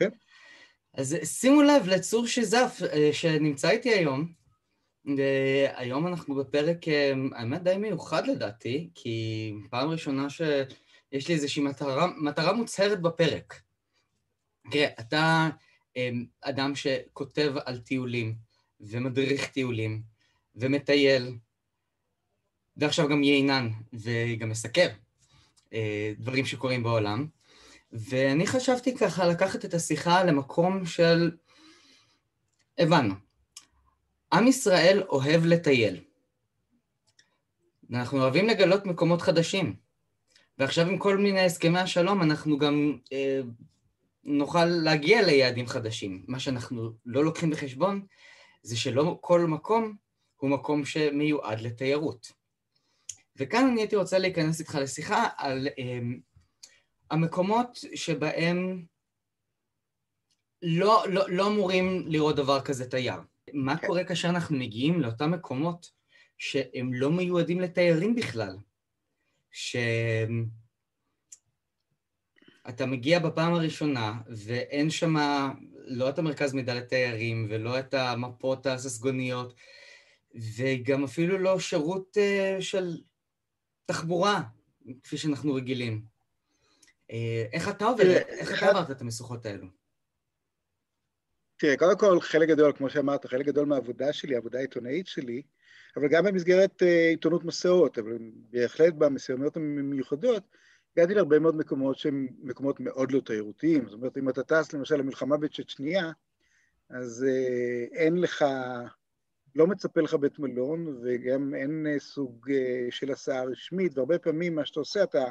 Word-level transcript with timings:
כן. 0.00 0.08
אז 0.94 1.16
שימו 1.24 1.62
לב 1.62 1.86
לצור 1.86 2.26
שזף 2.26 2.80
אה, 2.92 3.10
שנמצא 3.12 3.70
איתי 3.70 3.90
היום. 3.90 4.32
היום 5.74 6.06
אנחנו 6.06 6.34
בפרק, 6.34 6.88
אה, 6.88 7.12
האמת 7.32 7.62
די 7.62 7.76
מיוחד 7.76 8.26
לדעתי, 8.26 8.90
כי 8.94 9.52
פעם 9.70 9.88
ראשונה 9.88 10.30
שיש 10.30 11.28
לי 11.28 11.34
איזושהי 11.34 11.62
מטרה, 11.62 12.06
מטרה 12.16 12.52
מוצהרת 12.52 13.02
בפרק. 13.02 13.62
תראה, 14.70 14.88
אתה 15.00 15.48
אה, 15.96 16.10
אדם 16.40 16.74
שכותב 16.74 17.54
על 17.64 17.78
טיולים, 17.78 18.34
ומדריך 18.80 19.46
טיולים, 19.46 20.02
ומטייל, 20.54 21.36
ועכשיו 22.76 23.08
גם 23.08 23.22
יינן, 23.22 23.68
וגם 23.92 24.48
מסקר 24.48 24.88
דברים 26.18 26.46
שקורים 26.46 26.82
בעולם. 26.82 27.26
ואני 27.92 28.46
חשבתי 28.46 28.96
ככה 28.96 29.26
לקחת 29.26 29.64
את 29.64 29.74
השיחה 29.74 30.24
למקום 30.24 30.86
של... 30.86 31.30
הבנו. 32.78 33.14
עם 34.32 34.46
ישראל 34.46 35.02
אוהב 35.08 35.44
לטייל. 35.44 36.00
אנחנו 37.92 38.18
אוהבים 38.22 38.48
לגלות 38.48 38.86
מקומות 38.86 39.22
חדשים. 39.22 39.76
ועכשיו 40.58 40.86
עם 40.86 40.98
כל 40.98 41.16
מיני 41.16 41.40
הסכמי 41.40 41.78
השלום 41.78 42.22
אנחנו 42.22 42.58
גם 42.58 42.98
אה, 43.12 43.40
נוכל 44.24 44.64
להגיע 44.64 45.22
ליעדים 45.22 45.66
חדשים. 45.66 46.24
מה 46.28 46.40
שאנחנו 46.40 46.92
לא 47.06 47.24
לוקחים 47.24 47.50
בחשבון 47.50 48.06
זה 48.62 48.76
שלא 48.76 49.18
כל 49.20 49.40
מקום 49.40 49.96
הוא 50.36 50.50
מקום 50.50 50.84
שמיועד 50.84 51.60
לתיירות. 51.60 52.32
וכאן 53.36 53.66
אני 53.72 53.80
הייתי 53.80 53.96
רוצה 53.96 54.18
להיכנס 54.18 54.60
איתך 54.60 54.74
לשיחה 54.74 55.28
על 55.36 55.68
אה, 55.78 56.00
המקומות 57.10 57.78
שבהם 57.94 58.84
לא, 60.62 61.04
לא, 61.08 61.24
לא 61.28 61.46
אמורים 61.46 62.04
לראות 62.06 62.36
דבר 62.36 62.60
כזה 62.60 62.90
תייר. 62.90 63.20
מה 63.52 63.76
כן. 63.76 63.86
קורה 63.86 64.04
כאשר 64.04 64.28
אנחנו 64.28 64.56
מגיעים 64.56 65.00
לאותם 65.00 65.30
מקומות 65.30 65.90
שהם 66.38 66.94
לא 66.94 67.10
מיועדים 67.10 67.60
לתיירים 67.60 68.14
בכלל? 68.14 68.56
שאתה 69.50 70.06
מגיע 72.86 73.18
בפעם 73.18 73.54
הראשונה 73.54 74.20
ואין 74.46 74.90
שם 74.90 75.16
לא 75.86 76.08
את 76.08 76.18
המרכז 76.18 76.52
מידע 76.52 76.74
לתיירים 76.74 77.46
ולא 77.50 77.78
את 77.78 77.94
המפות 77.94 78.66
הססגוניות 78.66 79.54
וגם 80.56 81.04
אפילו 81.04 81.38
לא 81.38 81.60
שירות 81.60 82.16
uh, 82.16 82.60
של 82.62 83.00
תחבורה, 83.86 84.42
כפי 85.02 85.16
שאנחנו 85.16 85.54
רגילים. 85.54 86.09
אה, 87.10 87.46
איך 87.52 87.68
אתה 87.68 87.84
עובד, 87.84 88.04
איך 88.04 88.58
אתה 88.58 88.70
עברת 88.70 88.90
את 88.90 89.00
המשוכות 89.00 89.46
האלו? 89.46 89.66
תראה, 91.56 91.76
קודם 91.76 91.98
כל, 91.98 92.20
חלק 92.20 92.48
גדול, 92.48 92.72
כמו 92.76 92.90
שאמרת, 92.90 93.26
חלק 93.26 93.46
גדול 93.46 93.66
מהעבודה 93.66 94.12
שלי, 94.12 94.34
העבודה 94.34 94.58
העיתונאית 94.58 95.06
שלי, 95.06 95.42
אבל 95.96 96.08
גם 96.08 96.24
במסגרת 96.24 96.82
אה, 96.82 97.08
עיתונות 97.08 97.44
מסעות, 97.44 97.98
אבל 97.98 98.18
בהחלט 98.50 98.94
במסוימות 98.94 99.56
המיוחדות, 99.56 100.42
הגעתי 100.96 101.14
להרבה 101.14 101.38
מאוד 101.38 101.56
מקומות 101.56 101.98
שהם 101.98 102.28
מקומות 102.42 102.80
מאוד 102.80 103.12
לא 103.12 103.20
תיירותיים. 103.20 103.84
זאת 103.84 103.92
אומרת, 103.92 104.18
אם 104.18 104.28
אתה 104.28 104.42
טס 104.42 104.72
למשל 104.72 104.96
למלחמה 104.96 105.36
בצ'צ'ניה, 105.36 106.12
אז 106.90 107.26
אה, 107.28 107.84
אין 107.92 108.16
לך, 108.16 108.44
לא 109.54 109.66
מצפה 109.66 110.00
לך 110.00 110.14
בית 110.14 110.38
מלון, 110.38 111.00
וגם 111.02 111.54
אין 111.54 111.86
סוג 111.98 112.50
של 112.90 113.12
הסעה 113.12 113.44
רשמית, 113.44 113.98
והרבה 113.98 114.18
פעמים 114.18 114.54
מה 114.54 114.64
שאתה 114.64 114.80
עושה, 114.80 115.02
אתה 115.02 115.24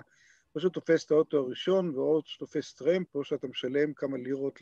שאתה 0.58 0.70
תופס 0.70 1.06
את 1.06 1.12
האוטו 1.12 1.38
הראשון, 1.38 1.94
או 1.96 2.22
שאתה 2.26 2.46
תופס 2.46 2.74
טרמפ, 2.74 3.16
או 3.16 3.24
שאתה 3.24 3.48
משלם 3.48 3.94
כמה 3.94 4.18
לירות 4.18 4.60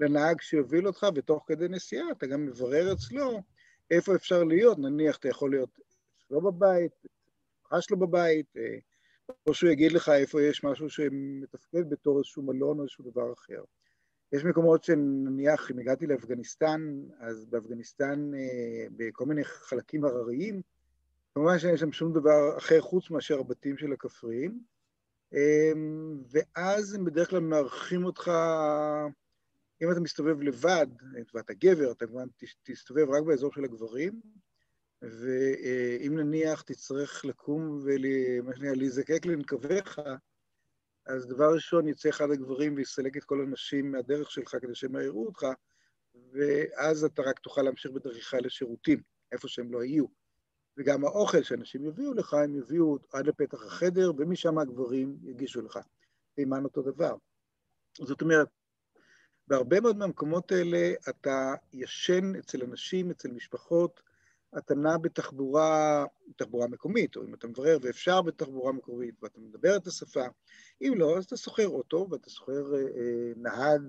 לנהג 0.00 0.40
שיוביל 0.40 0.86
אותך, 0.86 1.06
ותוך 1.14 1.44
כדי 1.46 1.68
נסיעה 1.68 2.10
אתה 2.10 2.26
גם 2.26 2.46
מברר 2.46 2.92
אצלו 2.92 3.42
איפה 3.90 4.14
אפשר 4.14 4.44
להיות, 4.44 4.78
נניח 4.78 5.16
אתה 5.16 5.28
יכול 5.28 5.50
להיות 5.50 5.78
אצלו 6.26 6.40
בבית, 6.40 6.92
אצלך 7.66 7.82
שלו 7.82 7.96
בבית, 7.96 8.56
אה, 8.56 8.78
או 9.46 9.54
שהוא 9.54 9.70
יגיד 9.70 9.92
לך 9.92 10.08
איפה 10.08 10.42
יש 10.42 10.64
משהו 10.64 10.90
שמתפקד 10.90 11.90
בתור 11.90 12.18
איזשהו 12.18 12.42
מלון 12.42 12.78
או 12.78 12.82
איזשהו 12.82 13.10
דבר 13.10 13.32
אחר. 13.32 13.62
יש 14.32 14.44
מקומות 14.44 14.84
שנניח, 14.84 15.70
אם 15.70 15.78
הגעתי 15.78 16.06
לאפגניסטן, 16.06 16.80
אז 17.20 17.46
באפגניסטן, 17.46 18.30
אה, 18.34 18.86
בכל 18.96 19.24
מיני 19.26 19.44
חלקים 19.44 20.04
הרריים, 20.04 20.62
כמובן 21.34 21.58
שאין 21.58 21.76
שם 21.76 21.92
שום 21.92 22.12
דבר 22.12 22.58
אחר 22.58 22.80
חוץ 22.80 23.10
מאשר 23.10 23.38
הבתים 23.40 23.78
של 23.78 23.92
הכפריים, 23.92 24.60
ואז 26.30 26.94
הם 26.94 27.04
בדרך 27.04 27.30
כלל 27.30 27.40
מארחים 27.40 28.04
אותך, 28.04 28.30
אם 29.82 29.92
אתה 29.92 30.00
מסתובב 30.00 30.42
לבד, 30.42 30.86
ואתה 31.34 31.54
גבר, 31.54 31.92
אתה 31.92 32.06
כמובן 32.06 32.26
תסתובב 32.62 33.10
רק 33.10 33.22
באזור 33.22 33.52
של 33.52 33.64
הגברים, 33.64 34.20
ואם 35.02 36.18
נניח 36.18 36.62
תצטרך 36.62 37.24
לקום 37.24 37.80
ומה 37.84 38.54
שנקרא 38.56 38.74
להיזקק 38.74 39.26
לנקביך, 39.26 40.00
אז 41.06 41.26
דבר 41.26 41.54
ראשון 41.54 41.88
יצא 41.88 42.08
אחד 42.08 42.30
הגברים 42.30 42.74
ויסלק 42.74 43.16
את 43.16 43.24
כל 43.24 43.40
הנשים 43.40 43.92
מהדרך 43.92 44.30
שלך 44.30 44.56
כדי 44.60 44.74
שהם 44.74 44.96
לא 44.96 45.02
יראו 45.02 45.26
אותך, 45.26 45.46
ואז 46.32 47.04
אתה 47.04 47.22
רק 47.22 47.38
תוכל 47.38 47.62
להמשיך 47.62 47.92
בדרכך 47.92 48.34
לשירותים, 48.34 49.02
איפה 49.32 49.48
שהם 49.48 49.72
לא 49.72 49.84
יהיו. 49.84 50.25
וגם 50.78 51.04
האוכל 51.04 51.42
שאנשים 51.42 51.84
יביאו 51.84 52.14
לך, 52.14 52.34
הם 52.34 52.54
יביאו 52.54 52.98
עד 53.12 53.26
לפתח 53.26 53.66
החדר, 53.66 54.12
ומשם 54.16 54.58
הגברים 54.58 55.16
יגישו 55.22 55.62
לך. 55.62 55.78
תימן 56.34 56.64
אותו 56.64 56.82
דבר. 56.82 57.14
זאת 57.98 58.22
אומרת, 58.22 58.48
בהרבה 59.48 59.80
מאוד 59.80 59.96
מהמקומות 59.96 60.52
האלה 60.52 60.92
אתה 61.08 61.54
ישן 61.72 62.36
אצל 62.38 62.64
אנשים, 62.64 63.10
אצל 63.10 63.30
משפחות, 63.30 64.00
אתה 64.58 64.74
נע 64.74 64.96
בתחבורה, 64.98 66.04
תחבורה 66.36 66.66
מקומית, 66.66 67.16
או 67.16 67.24
אם 67.24 67.34
אתה 67.34 67.46
מברר 67.46 67.78
ואפשר 67.82 68.22
בתחבורה 68.22 68.72
מקומית, 68.72 69.14
ואתה 69.22 69.40
מדבר 69.40 69.76
את 69.76 69.86
השפה, 69.86 70.24
אם 70.82 70.94
לא, 70.96 71.18
אז 71.18 71.24
אתה 71.24 71.36
שוכר 71.36 71.68
אוטו 71.68 72.08
ואתה 72.10 72.30
שוכר 72.30 72.74
אה, 72.74 72.80
אה, 72.80 73.32
נהג, 73.36 73.82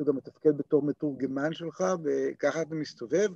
הוא 0.00 0.06
גם 0.06 0.16
מתפקד 0.16 0.56
בתור 0.56 0.82
מתורגמן 0.82 1.52
שלך, 1.52 1.84
וככה 2.04 2.62
אתה 2.62 2.74
מסתובב. 2.74 3.28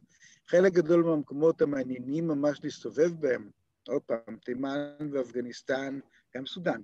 חלק 0.49 0.73
גדול 0.73 1.05
מהמקומות 1.05 1.63
המעניינים 1.63 2.29
ממש 2.29 2.61
להסתובב 2.65 3.11
בהם, 3.21 3.51
עוד 3.89 4.03
פעם, 4.03 4.37
תימן 4.45 4.97
ואפגניסטן, 5.13 5.99
גם 6.37 6.47
סודאן, 6.47 6.81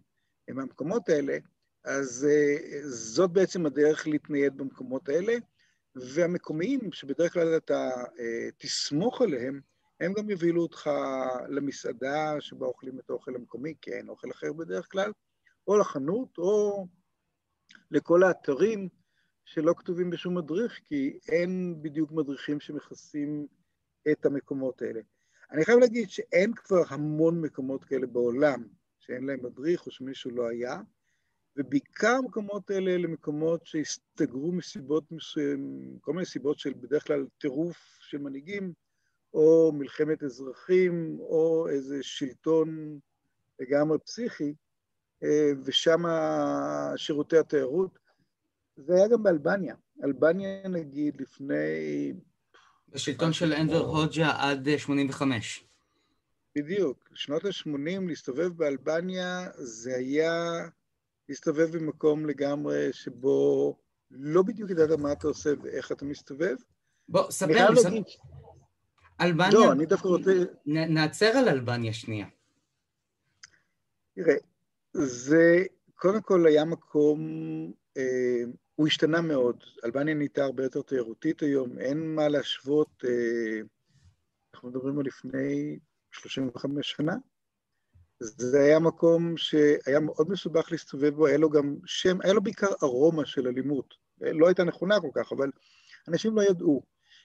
הם 0.48 0.58
המקומות 0.58 1.08
האלה, 1.08 1.38
אז 1.84 2.28
uh, 2.30 2.86
זאת 2.86 3.30
בעצם 3.30 3.66
הדרך 3.66 4.06
להתנייד 4.06 4.56
במקומות 4.56 5.08
האלה, 5.08 5.32
והמקומיים, 5.94 6.92
שבדרך 6.92 7.32
כלל 7.32 7.56
אתה 7.56 7.90
uh, 8.04 8.20
תסמוך 8.58 9.22
עליהם, 9.22 9.60
הם 10.00 10.12
גם 10.12 10.30
יובילו 10.30 10.62
אותך 10.62 10.90
למסעדה 11.48 12.40
שבה 12.40 12.66
אוכלים 12.66 12.98
את 12.98 13.10
האוכל 13.10 13.34
המקומי, 13.34 13.74
כי 13.80 13.92
אין 13.92 14.08
אוכל 14.08 14.30
אחר 14.30 14.52
בדרך 14.52 14.92
כלל, 14.92 15.12
או 15.69 15.76
לחנות, 15.76 16.38
או 16.38 16.86
לכל 17.90 18.22
האתרים 18.22 18.88
שלא 19.53 19.75
כתובים 19.77 20.11
בשום 20.11 20.38
מדריך, 20.38 20.81
כי 20.84 21.19
אין 21.28 21.83
בדיוק 21.83 22.12
מדריכים 22.12 22.61
שמכסים 22.61 23.47
את 24.12 24.27
המקומות 24.27 24.83
האלה. 24.83 25.00
אני 25.53 25.65
חייב 25.65 25.78
להגיד 25.78 26.11
שאין 26.11 26.53
כבר 26.55 26.83
המון 26.88 27.41
מקומות 27.41 27.84
כאלה 27.84 28.06
בעולם 28.06 28.65
שאין 28.99 29.27
להם 29.27 29.44
מדריך 29.44 29.87
או 29.87 29.91
שמישהו 29.91 30.31
לא 30.31 30.49
היה, 30.49 30.81
ובעיקר 31.56 32.16
המקומות 32.25 32.71
האלה 32.71 32.91
אלה 32.91 33.09
מקומות 33.09 33.66
שהסתגרו 33.66 34.53
מסיבות 34.53 35.12
מסוימות, 35.12 36.00
כל 36.00 36.12
מיני 36.12 36.27
סיבות 36.27 36.59
של 36.59 36.72
בדרך 36.72 37.06
כלל 37.06 37.27
טירוף 37.38 37.99
של 38.00 38.19
מנהיגים, 38.19 38.72
או 39.34 39.72
מלחמת 39.75 40.22
אזרחים, 40.22 41.17
או 41.21 41.69
איזה 41.69 42.03
שלטון 42.03 42.99
לגמרי 43.61 43.99
פסיכי, 43.99 44.55
אה, 45.23 45.53
ושם 45.64 46.03
שירותי 46.96 47.38
התיירות 47.38 48.00
זה 48.87 48.94
היה 48.94 49.09
גם 49.09 49.23
באלבניה. 49.23 49.75
אלבניה, 50.05 50.69
נגיד, 50.69 51.21
לפני... 51.21 51.55
בשלטון 52.88 53.32
של 53.32 53.53
אנבר 53.53 53.79
הוג'ה 53.79 54.32
עד 54.38 54.69
85. 54.77 55.61
אה, 55.61 56.62
בדיוק. 56.62 57.09
שנות 57.15 57.44
ה-80 57.44 58.00
להסתובב 58.09 58.49
באלבניה 58.49 59.49
זה 59.59 59.94
היה 59.97 60.69
להסתובב 61.29 61.77
במקום 61.77 62.27
לגמרי 62.27 62.88
שבו 62.93 63.77
לא 64.11 64.43
בדיוק 64.43 64.71
ידעת 64.71 64.99
מה 64.99 65.12
אתה 65.12 65.29
עושה 65.29 65.50
ואיך 65.62 65.93
אתה 65.93 66.05
מסתובב. 66.05 66.56
בוא, 67.09 67.31
ספר 67.31 67.71
לי, 67.71 67.81
ספר. 67.81 67.91
אלבניה... 69.21 69.50
לא, 69.53 69.73
אני 69.73 69.87
דווקא 69.87 70.09
רוצה... 70.09 70.32
נעצר 70.67 71.27
על 71.27 71.49
אלבניה 71.49 71.93
שנייה. 71.93 72.27
תראה, 74.15 74.35
זה 74.93 75.65
קודם 75.94 76.21
כל 76.23 76.47
היה 76.47 76.65
מקום 76.65 77.21
אה, 77.97 78.43
הוא 78.81 78.87
השתנה 78.87 79.21
מאוד. 79.21 79.56
אלבניה 79.85 80.15
נהייתה 80.15 80.44
הרבה 80.44 80.62
יותר 80.62 80.82
תיירותית 80.82 81.43
היום, 81.43 81.79
אין 81.79 82.15
מה 82.15 82.29
להשוות, 82.29 83.05
אה, 83.05 83.61
אנחנו 84.55 84.69
מדברים 84.69 84.99
על 84.99 85.06
לפני 85.06 85.79
35 86.11 86.91
שנה. 86.91 87.17
זה 88.21 88.61
היה 88.61 88.79
מקום 88.79 89.37
שהיה 89.37 90.00
מאוד 90.00 90.31
מסובך 90.31 90.73
להסתובב 90.73 91.15
בו, 91.15 91.27
היה 91.27 91.38
לו 91.38 91.50
גם 91.50 91.77
שם, 91.85 92.19
היה 92.23 92.32
לו 92.32 92.43
בעיקר 92.43 92.69
ארומה 92.82 93.27
של 93.27 93.49
אלימות. 93.49 93.94
לא 94.21 94.47
הייתה 94.47 94.65
נכונה 94.65 95.00
כל 95.00 95.11
כך, 95.15 95.32
אבל 95.32 95.50
אנשים 96.09 96.37
לא 96.37 96.43
ידעו. 96.43 96.82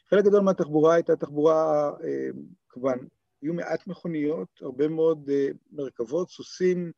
חלק 0.10 0.26
גדול 0.26 0.42
מהתחבורה 0.42 0.94
הייתה 0.94 1.16
תחבורה, 1.16 1.92
אה, 2.04 2.30
כמובן, 2.70 2.98
היו 3.42 3.54
מעט 3.54 3.88
מכוניות, 3.88 4.50
הרבה 4.62 4.88
מאוד 4.88 5.30
אה, 5.30 5.48
מרכבות, 5.72 6.30
סוסים. 6.30 6.92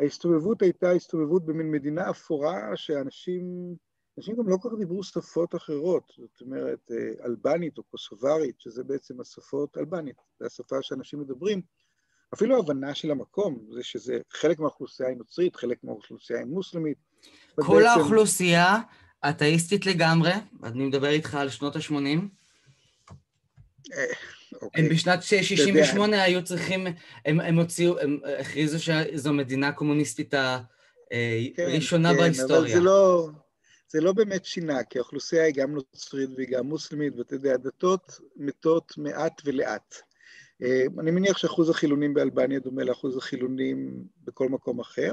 ההסתובבות 0.00 0.62
הייתה 0.62 0.90
הסתובבות 0.90 1.46
במין 1.46 1.70
מדינה 1.70 2.10
אפורה 2.10 2.76
שאנשים, 2.76 3.74
אנשים 4.18 4.36
גם 4.36 4.48
לא 4.48 4.56
כל 4.56 4.68
כך 4.70 4.78
דיברו 4.78 5.02
שפות 5.02 5.54
אחרות, 5.54 6.12
זאת 6.18 6.40
אומרת, 6.40 6.90
אה, 6.90 7.26
אלבנית 7.26 7.78
או 7.78 7.82
קוסוברית, 7.82 8.60
שזה 8.60 8.84
בעצם 8.84 9.20
השפות, 9.20 9.78
אלבנית, 9.78 10.16
זו 10.40 10.46
השפה 10.46 10.76
שאנשים 10.82 11.20
מדברים. 11.20 11.62
אפילו 12.34 12.56
ההבנה 12.56 12.94
של 12.94 13.10
המקום, 13.10 13.66
זה 13.74 13.82
שזה 13.82 14.18
חלק 14.32 14.58
מהאוכלוסייה 14.58 15.08
היא 15.08 15.16
נוצרית, 15.16 15.56
חלק 15.56 15.84
מהאוכלוסייה 15.84 16.38
היא 16.38 16.46
מוסלמית. 16.46 16.98
כל 17.54 17.72
ובעצם... 17.72 18.00
האוכלוסייה 18.00 18.76
אתאיסטית 19.28 19.86
לגמרי, 19.86 20.32
אני 20.62 20.86
מדבר 20.86 21.08
איתך 21.08 21.34
על 21.34 21.48
שנות 21.48 21.76
ה-80. 21.76 22.20
אה, 24.56 24.66
אוקיי. 24.66 24.84
הם 24.84 24.90
בשנת 24.90 25.22
68 25.22 26.22
היו 26.22 26.44
צריכים, 26.44 26.86
הם, 27.24 27.40
הם 27.40 27.58
הוציאו, 27.58 27.98
הם 28.00 28.20
הכריזו 28.40 28.84
שזו 28.84 29.32
מדינה 29.32 29.72
קומוניסטית 29.72 30.34
הראשונה 30.34 32.08
כן, 32.08 32.16
כן, 32.16 32.22
בהיסטוריה. 32.22 32.58
אבל 32.58 32.68
זה 32.68 32.80
לא, 32.80 33.28
זה 33.88 34.00
לא 34.00 34.12
באמת 34.12 34.44
שינה, 34.44 34.84
כי 34.84 34.98
האוכלוסייה 34.98 35.44
היא 35.44 35.54
גם 35.54 35.74
נוצרית 35.74 36.30
והיא 36.36 36.48
גם 36.48 36.66
מוסלמית, 36.66 37.16
ואתה 37.16 37.34
יודע, 37.34 37.54
הדתות 37.54 38.20
מתות 38.36 38.92
מעט 38.98 39.42
ולאט. 39.44 39.94
אה, 40.62 40.82
אני 41.00 41.10
מניח 41.10 41.38
שאחוז 41.38 41.70
החילונים 41.70 42.14
באלבניה 42.14 42.58
דומה 42.58 42.84
לאחוז 42.84 43.16
החילונים 43.16 44.04
בכל 44.24 44.48
מקום 44.48 44.80
אחר, 44.80 45.12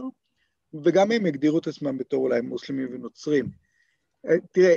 וגם 0.83 1.11
הם 1.11 1.25
הגדירו 1.25 1.59
את 1.59 1.67
עצמם 1.67 1.97
בתור 1.97 2.23
אולי 2.23 2.41
מוסלמים 2.41 2.87
ונוצרים. 2.93 3.49
אה, 4.29 4.35
תראה, 4.51 4.75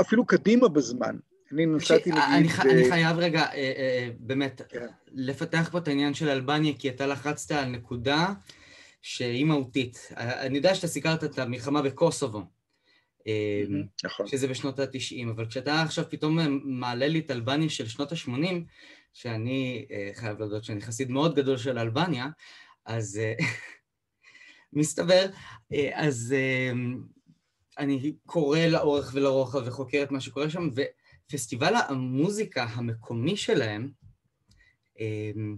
אפילו 0.00 0.26
קדימה 0.26 0.68
בזמן, 0.68 1.16
אני 1.52 1.66
נסעתי 1.66 2.10
נגיד... 2.10 2.22
אני, 2.34 2.48
ב... 2.48 2.60
אני 2.60 2.90
חייב 2.90 3.18
רגע, 3.18 3.40
אה, 3.40 3.54
אה, 3.54 4.08
באמת, 4.18 4.62
כן. 4.68 4.86
לפתח 5.12 5.68
פה 5.72 5.78
את 5.78 5.88
העניין 5.88 6.14
של 6.14 6.28
אלבניה, 6.28 6.72
כי 6.78 6.88
אתה 6.88 7.06
לחצת 7.06 7.50
על 7.50 7.64
נקודה 7.64 8.32
שהיא 9.02 9.44
מהותית. 9.44 10.12
אני 10.16 10.56
יודע 10.56 10.74
שאתה 10.74 10.86
סיקרת 10.86 11.24
את 11.24 11.38
המלחמה 11.38 11.82
בקוסובו. 11.82 12.42
נכון. 14.04 14.26
שזה 14.26 14.48
בשנות 14.48 14.78
ה-90, 14.78 15.30
אבל 15.30 15.46
כשאתה 15.46 15.82
עכשיו 15.82 16.04
פתאום 16.10 16.38
מעלה 16.64 17.08
לי 17.08 17.18
את 17.18 17.30
אלבניה 17.30 17.68
של 17.68 17.88
שנות 17.88 18.12
ה-80, 18.12 18.54
שאני 19.12 19.86
חייב 20.14 20.38
להודות 20.38 20.64
שאני 20.64 20.80
חסיד 20.80 21.10
מאוד 21.10 21.34
גדול 21.34 21.56
של 21.56 21.78
אלבניה, 21.78 22.26
אז 22.86 23.20
מסתבר, 24.72 25.26
אז 25.92 26.34
אני 27.78 28.14
קורא 28.26 28.58
לאורך 28.58 29.10
ולרוחב 29.14 29.62
וחוקר 29.66 30.02
את 30.02 30.10
מה 30.10 30.20
שקורה 30.20 30.50
שם, 30.50 30.68
ופסטיבל 31.32 31.74
המוזיקה 31.88 32.64
המקומי 32.64 33.36
שלהם, 33.36 33.90
אמ, 34.98 35.56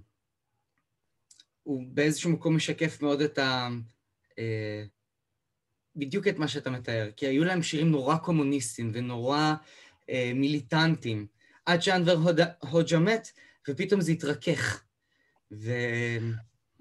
הוא 1.62 1.84
באיזשהו 1.88 2.30
מקום 2.30 2.56
משקף 2.56 3.02
מאוד 3.02 3.20
את 3.20 3.38
ה... 3.38 3.68
אה, 4.38 4.84
בדיוק 5.96 6.28
את 6.28 6.38
מה 6.38 6.48
שאתה 6.48 6.70
מתאר, 6.70 7.10
כי 7.16 7.26
היו 7.26 7.44
להם 7.44 7.62
שירים 7.62 7.90
נורא 7.90 8.16
קומוניסטיים 8.16 8.90
ונורא 8.94 9.54
אה, 10.10 10.32
מיליטנטיים, 10.34 11.26
עד 11.66 11.82
שאנבר 11.82 12.16
הוג'ה 12.60 12.98
מת, 12.98 13.28
ופתאום 13.68 14.00
זה 14.00 14.12
התרכך. 14.12 14.84
ו... 15.52 15.72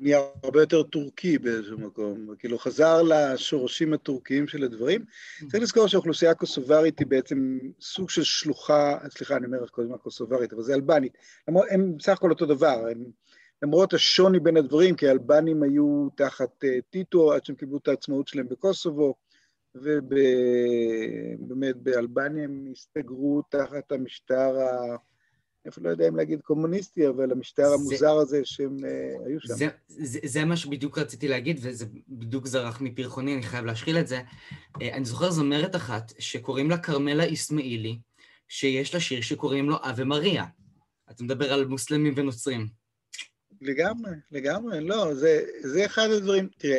נהיה 0.04 0.20
הרבה 0.44 0.62
יותר 0.62 0.84
טורקי 0.84 1.38
באיזשהו 1.38 1.80
מקום, 1.80 2.28
כאילו 2.40 2.60
חזר 2.60 3.02
לשורשים 3.02 3.94
הטורקיים 3.94 4.48
של 4.48 4.64
הדברים. 4.64 5.02
Mm. 5.02 5.48
צריך 5.52 5.64
לזכור 5.64 5.88
שהאוכלוסייה 5.88 6.32
הקוסוברית 6.32 7.00
היא 7.00 7.08
בעצם 7.08 7.60
סוג 7.82 8.10
של 8.10 8.24
שלוחה, 8.24 8.98
סליחה, 9.10 9.38
אני 9.38 9.46
אומר 9.46 9.68
כל 9.68 9.82
הזמן 9.82 9.98
קוסוברית, 9.98 10.54
אבל 10.54 10.64
זה 10.64 10.74
אלבנית. 10.74 11.18
הם 11.48 11.98
בסך 11.98 12.14
הכל 12.14 12.30
אותו 12.30 12.46
דבר, 12.46 12.86
הם, 12.92 13.04
למרות 13.64 13.94
השוני 13.94 14.40
בין 14.40 14.58
הדברים, 14.58 14.96
כי 14.96 15.08
האלבנים 15.08 15.64
היו 15.64 16.08
תחת 16.16 16.64
uh, 16.64 16.68
טיטו 16.90 17.34
עד 17.34 17.46
שהם 17.46 17.56
קיבלו 17.56 17.78
את 17.78 17.88
העצמאות 17.88 18.28
שלהם 18.28 18.50
בקוסובו, 18.50 19.16
ובאמת 19.76 21.76
באלבניה 21.76 22.44
הם 22.44 22.68
הסתגרו 22.72 23.42
תחת 23.50 23.92
המשטר 23.92 24.60
ה... 24.60 24.96
אפילו 25.68 25.86
לא 25.86 25.92
יודע 25.92 26.08
אם 26.08 26.16
להגיד 26.16 26.42
קומוניסטי, 26.42 27.08
אבל 27.08 27.32
המשטר 27.32 27.68
זה, 27.68 27.74
המוזר 27.74 28.18
הזה 28.18 28.42
שהם 28.44 28.78
uh, 28.78 29.28
היו 29.28 29.40
שם. 29.40 29.54
זה, 29.54 29.68
זה, 29.88 30.20
זה 30.26 30.46
מה 30.46 30.58
שבדיוק 30.58 30.98
רציתי 30.98 31.28
להגיד, 31.28 31.60
וזה 31.62 31.86
בדיוק 32.10 32.48
זרח 32.48 32.82
מפרחוני, 32.82 33.34
אני 33.34 33.44
חייב 33.44 33.66
להשחיל 33.66 33.98
את 33.98 34.08
זה. 34.08 34.22
Uh, 34.78 34.84
אני 34.94 35.06
זוכר 35.06 35.32
זמרת 35.32 35.76
אחת 35.76 36.14
שקוראים 36.20 36.70
לה 36.70 36.78
כרמלה 36.78 37.34
אסמאעילי, 37.34 38.00
שיש 38.48 38.94
לה 38.94 39.00
שיר 39.00 39.22
שקוראים 39.22 39.70
לו 39.70 39.76
אבה 39.82 40.04
מריה. 40.04 40.46
אתה 41.12 41.24
מדבר 41.24 41.54
על 41.54 41.66
מוסלמים 41.66 42.14
ונוצרים. 42.18 42.68
לגמרי, 43.62 44.12
לגמרי, 44.32 44.82
לא, 44.82 45.14
זה, 45.14 45.46
זה 45.62 45.86
אחד 45.86 46.10
הדברים, 46.18 46.50
תראה, 46.58 46.78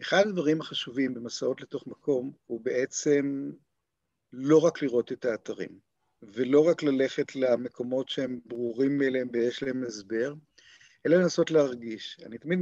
אחד 0.00 0.26
הדברים 0.26 0.60
החשובים 0.60 1.14
במסעות 1.14 1.60
לתוך 1.60 1.86
מקום 1.86 2.32
הוא 2.46 2.60
בעצם 2.60 3.50
לא 4.32 4.58
רק 4.64 4.82
לראות 4.82 5.12
את 5.12 5.24
האתרים. 5.24 5.89
ולא 6.22 6.68
רק 6.68 6.82
ללכת 6.82 7.36
למקומות 7.36 8.08
שהם 8.08 8.40
ברורים 8.46 8.98
מאליהם 8.98 9.28
ויש 9.32 9.62
להם 9.62 9.84
הסבר, 9.84 10.34
אלא 11.06 11.16
לנסות 11.16 11.50
להרגיש. 11.50 12.20
אני 12.26 12.38
תמיד, 12.38 12.60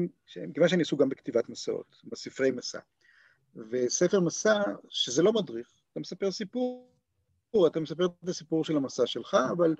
כיוון 0.54 0.68
שאני 0.68 0.82
עסוק 0.82 1.00
גם 1.00 1.08
בכתיבת 1.08 1.48
מסעות, 1.48 2.02
בספרי 2.04 2.50
מסע, 2.50 2.78
וספר 3.70 4.20
מסע, 4.20 4.62
שזה 4.88 5.22
לא 5.22 5.32
מדריך, 5.32 5.68
אתה 5.92 6.00
מספר 6.00 6.30
סיפור, 6.30 6.88
אתה 7.66 7.80
מספר 7.80 8.06
את 8.06 8.28
הסיפור 8.28 8.64
של 8.64 8.76
המסע 8.76 9.06
שלך, 9.06 9.36
אבל 9.52 9.74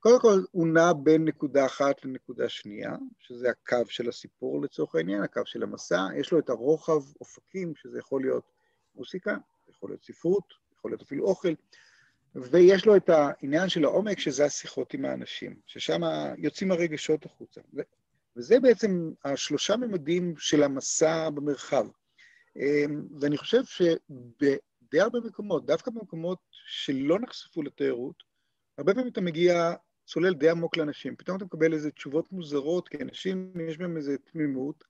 קודם 0.00 0.20
כל 0.20 0.42
הוא 0.50 0.66
נע 0.66 0.92
בין 0.92 1.24
נקודה 1.24 1.66
אחת 1.66 2.04
לנקודה 2.04 2.48
שנייה, 2.48 2.96
שזה 3.18 3.50
הקו 3.50 3.86
של 3.88 4.08
הסיפור 4.08 4.62
לצורך 4.62 4.94
העניין, 4.94 5.22
הקו 5.22 5.40
של 5.44 5.62
המסע, 5.62 6.06
יש 6.16 6.32
לו 6.32 6.38
את 6.38 6.48
הרוחב 6.48 7.02
אופקים, 7.20 7.74
שזה 7.76 7.98
יכול 7.98 8.22
להיות 8.22 8.52
מוסיקה, 8.94 9.36
יכול 9.68 9.90
להיות 9.90 10.04
ספרות, 10.04 10.44
יכול 10.78 10.90
להיות 10.90 11.02
אפילו 11.02 11.24
אוכל, 11.24 11.52
ויש 12.34 12.86
לו 12.86 12.96
את 12.96 13.08
העניין 13.08 13.68
של 13.68 13.84
העומק, 13.84 14.18
שזה 14.18 14.44
השיחות 14.44 14.94
עם 14.94 15.04
האנשים, 15.04 15.56
ששם 15.66 16.00
יוצאים 16.38 16.70
הרגשות 16.70 17.26
החוצה. 17.26 17.60
וזה 18.36 18.60
בעצם 18.60 19.10
השלושה 19.24 19.76
ממדים 19.76 20.34
של 20.38 20.62
המסע 20.62 21.30
במרחב. 21.30 21.86
אמ, 22.56 23.02
ואני 23.20 23.36
חושב 23.36 23.64
שדי 23.64 25.00
הרבה 25.00 25.20
מקומות, 25.20 25.66
דווקא 25.66 25.90
במקומות 25.90 26.38
שלא 26.50 27.18
נחשפו 27.20 27.62
לתיירות, 27.62 28.22
הרבה 28.78 28.94
פעמים 28.94 29.12
אתה 29.12 29.20
מגיע, 29.20 29.72
צולל 30.06 30.34
די 30.34 30.50
עמוק 30.50 30.76
לאנשים, 30.76 31.16
פתאום 31.16 31.36
אתה 31.36 31.44
מקבל 31.44 31.72
איזה 31.72 31.90
תשובות 31.90 32.32
מוזרות, 32.32 32.88
כי 32.88 32.96
אנשים, 33.02 33.52
יש 33.68 33.78
בהם 33.78 33.96
איזו 33.96 34.12
תמימות, 34.32 34.84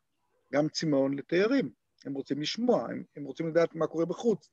גם 0.52 0.68
צמאון 0.68 1.14
לתיירים. 1.18 1.70
הם 2.04 2.14
רוצים 2.14 2.40
לשמוע, 2.40 2.90
הם, 2.90 3.04
הם 3.16 3.24
רוצים 3.24 3.48
לדעת 3.48 3.74
מה 3.74 3.86
קורה 3.86 4.04
בחוץ. 4.04 4.50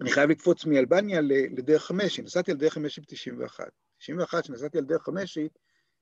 אני 0.00 0.10
חייב 0.10 0.30
לקפוץ 0.30 0.66
מאלבניה 0.66 1.20
לדרך 1.56 1.82
חמשי, 1.82 2.22
נסעתי 2.22 2.50
על 2.50 2.56
דרך 2.56 2.74
חמשי 2.74 3.00
ב-91. 3.00 3.60
ב-91, 3.64 4.42
כשנסעתי 4.42 4.78
על 4.78 4.84
דרך 4.84 5.02
חמשי, 5.02 5.48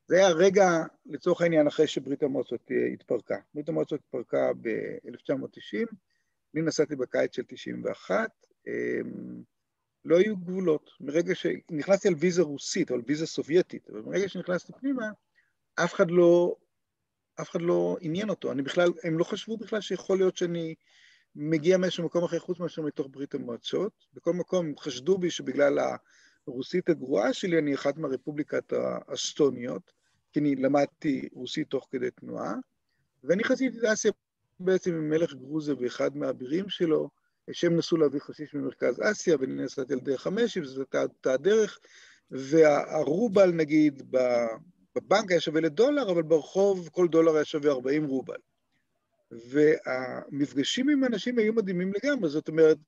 זה 0.07 0.17
היה 0.17 0.29
רגע, 0.29 0.85
לצורך 1.07 1.41
העניין, 1.41 1.67
אחרי 1.67 1.87
שברית 1.87 2.23
המועצות 2.23 2.61
אה, 2.71 2.87
התפרקה. 2.93 3.37
ברית 3.55 3.69
המועצות 3.69 4.01
התפרקה 4.01 4.53
ב-1990, 4.61 5.95
אני 6.55 6.63
נסעתי 6.63 6.97
בקיץ 6.97 7.37
של 7.37 7.43
91, 7.49 8.31
אמ, 8.67 9.43
לא 10.05 10.19
היו 10.19 10.37
גבולות. 10.37 10.91
מרגע 11.01 11.35
שנכנסתי 11.35 12.09
על 12.09 12.15
ויזה 12.19 12.43
רוסית, 12.43 12.91
או 12.91 12.95
על 12.95 13.03
ויזה 13.07 13.27
סובייטית, 13.27 13.91
אבל 13.91 14.01
מרגע 14.01 14.29
שנכנסתי 14.29 14.73
פנימה, 14.81 15.11
אף 15.75 15.95
אחד 15.95 16.11
לא, 16.11 16.57
אף 17.41 17.51
אחד 17.51 17.63
לא 17.63 17.97
עניין 18.01 18.31
אותו. 18.31 18.53
אני 18.53 18.63
בכלל, 18.63 18.89
הם 19.05 19.19
לא 19.19 19.25
חשבו 19.25 19.57
בכלל 19.57 19.81
שיכול 19.81 20.19
להיות 20.19 20.37
שאני 20.37 20.75
מגיע 21.35 21.79
מאיזשהו 21.79 22.05
מקום 22.05 22.25
אחר 22.25 22.39
חוץ 22.39 22.61
מאשר 22.61 22.83
מתוך 22.83 23.09
ברית 23.11 23.35
המועצות. 23.35 23.93
בכל 24.15 24.33
מקום 24.33 24.77
חשדו 24.79 25.19
בי 25.19 25.31
שבגלל 25.31 25.79
הרוסית 26.47 26.89
הגרועה 26.89 27.33
שלי 27.33 27.59
אני 27.59 27.75
אחת 27.75 27.97
מהרפובליקת 27.97 28.73
האסטוניות, 28.73 29.93
כי 30.33 30.41
אני 30.41 30.57
למדתי 30.57 31.29
רוסית 31.33 31.69
תוך 31.69 31.89
כדי 31.91 32.11
תנועה, 32.11 32.55
ואני 33.25 33.45
חזיתי 33.45 33.79
את 33.79 33.85
אסיה 33.85 34.13
בעצם 34.61 34.91
עם 34.91 35.11
מלך 35.11 35.35
גרוזיה 35.35 35.75
ואחד 35.79 36.17
מהאבירים 36.17 36.69
שלו, 36.69 37.11
שהם 37.53 37.77
נסו 37.77 37.97
להביא 37.97 38.21
חשיש 38.21 38.55
ממרכז 38.55 39.01
אסיה, 39.03 39.37
ואני 39.41 39.65
נסעתי 39.65 39.93
על 39.93 40.01
דרך 40.01 40.27
המשי, 40.27 40.61
וזו 40.61 40.83
הייתה 40.93 41.33
הדרך, 41.33 41.79
והרובל 42.31 43.51
נגיד 43.51 44.03
בבנק 44.95 45.31
היה 45.31 45.41
שווה 45.41 45.61
לדולר, 45.61 46.11
אבל 46.11 46.23
ברחוב 46.23 46.89
כל 46.93 47.09
דולר 47.09 47.35
היה 47.35 47.45
שווה 47.45 47.71
40 47.71 48.05
רובל. 48.05 48.39
והמפגשים 49.31 50.89
עם 50.89 51.05
אנשים 51.05 51.39
היו 51.39 51.53
מדהימים 51.53 51.93
לגמרי, 51.95 52.29
זאת 52.29 52.49
אומרת, 52.49 52.79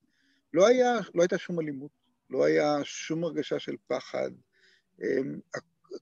לא, 0.53 0.67
היה, 0.67 0.99
לא 1.15 1.21
הייתה 1.21 1.37
שום 1.37 1.59
אלימות, 1.59 1.91
לא 2.29 2.45
היה 2.45 2.77
שום 2.83 3.23
הרגשה 3.23 3.59
של 3.59 3.75
פחד, 3.87 4.31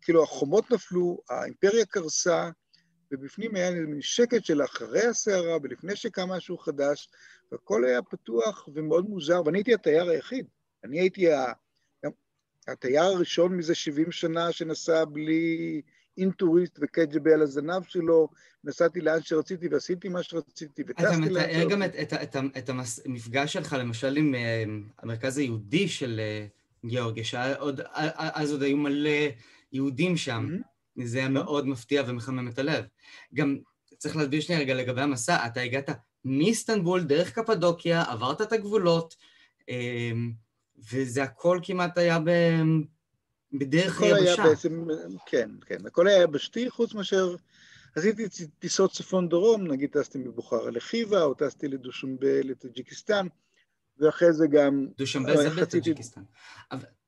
כאילו 0.02 0.24
החומות 0.24 0.72
נפלו, 0.72 1.22
האימפריה 1.30 1.86
קרסה, 1.86 2.50
ובפנים 3.12 3.56
היה 3.56 3.72
מין 3.72 4.02
שקט 4.02 4.46
של 4.46 4.64
אחרי 4.64 5.06
הסערה 5.06 5.58
ולפני 5.64 5.96
שקם 5.96 6.30
משהו 6.30 6.58
חדש, 6.58 7.10
והכל 7.52 7.86
היה 7.86 8.02
פתוח 8.02 8.70
ומאוד 8.74 9.10
מוזר, 9.10 9.42
ואני 9.46 9.58
הייתי 9.58 9.74
התייר 9.74 10.10
היחיד. 10.10 10.46
אני 10.84 11.00
הייתי 11.00 11.32
ה... 11.32 11.54
התייר 12.68 13.04
הראשון 13.04 13.58
מזה 13.58 13.76
70 13.76 14.12
שנה 14.12 14.52
שנסע 14.52 15.06
בלי 15.06 15.82
אינטוריסט 16.22 16.80
וקג'בי 16.82 17.34
על 17.34 17.42
הזנב 17.42 17.84
שלו, 17.84 18.30
נסעתי 18.64 19.02
לאן 19.02 19.22
שרציתי 19.22 19.68
ועשיתי 19.68 20.10
מה 20.10 20.24
שרציתי 20.24 20.84
וטסתי 20.88 21.04
לאן 21.04 21.14
שרציתי. 21.14 21.40
אתה 21.40 21.48
מתאר 21.48 21.70
גם 21.70 21.84
את, 21.84 21.96
את, 21.96 22.14
את, 22.14 22.36
את 22.58 22.70
המפגש 23.06 23.54
שלך 23.54 23.76
למשל 23.80 24.18
עם 24.18 24.36
אה, 24.36 24.64
המרכז 25.00 25.38
היהודי 25.38 25.88
של 25.88 26.20
אה, 26.20 26.46
גיאורגיה, 26.86 27.24
שעוד, 27.24 27.82
אז 28.18 28.52
עוד 28.52 28.64
היו 28.64 28.78
מלא 28.78 29.28
יהודים 29.74 30.18
שם. 30.18 30.50
Mm-hmm. 30.50 30.72
זה 31.04 31.18
היה 31.18 31.30
מאוד 31.30 31.68
מפתיע 31.68 32.04
ומחמם 32.08 32.48
את 32.48 32.60
הלב. 32.60 32.86
גם 33.34 33.58
צריך 33.98 34.16
להסביר 34.16 34.42
שנייה 34.42 34.62
רגע 34.62 34.74
לגבי 34.74 35.02
המסע, 35.02 35.46
אתה 35.46 35.62
הגעת 35.62 35.90
מאיסטנבול 36.26 37.04
דרך 37.04 37.32
קפדוקיה, 37.32 38.04
עברת 38.04 38.42
את 38.42 38.52
הגבולות, 38.52 39.16
אה, 39.70 40.12
וזה 40.92 41.24
הכל 41.24 41.60
כמעט 41.64 41.98
היה 41.98 42.20
ב... 42.20 42.30
בדרך 43.54 44.02
היבשה. 44.02 44.44
בעצם, 44.44 44.88
כן, 45.26 45.50
כן, 45.66 45.86
הכל 45.86 46.08
היה 46.08 46.22
יבשתי, 46.22 46.70
חוץ 46.70 46.94
מאשר 46.94 47.36
עשיתי 47.96 48.24
טיסות 48.60 48.92
צפון-דרום, 48.92 49.68
נגיד 49.68 49.90
טסתי 49.90 50.18
מבוכרה 50.18 50.72
לחיבה, 50.72 51.24
או 51.24 51.34
טסתי 51.34 51.68
לדושמבה 51.68 52.42
לטאג'יקיסטן, 52.44 53.28
ואחרי 54.00 54.34
זה 54.34 54.48
גם... 54.48 54.88
דושמבה 54.98 55.38
זה 55.38 55.50
בטאג'יקיסטן. 55.50 56.22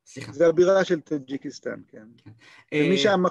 סליחה. 0.06 0.32
זה 0.32 0.46
הבירה 0.46 0.84
של 0.84 1.00
טאג'יקיסטן, 1.00 1.80
כן. 1.88 2.06
כן. 2.24 2.30
ומשם, 2.74 3.22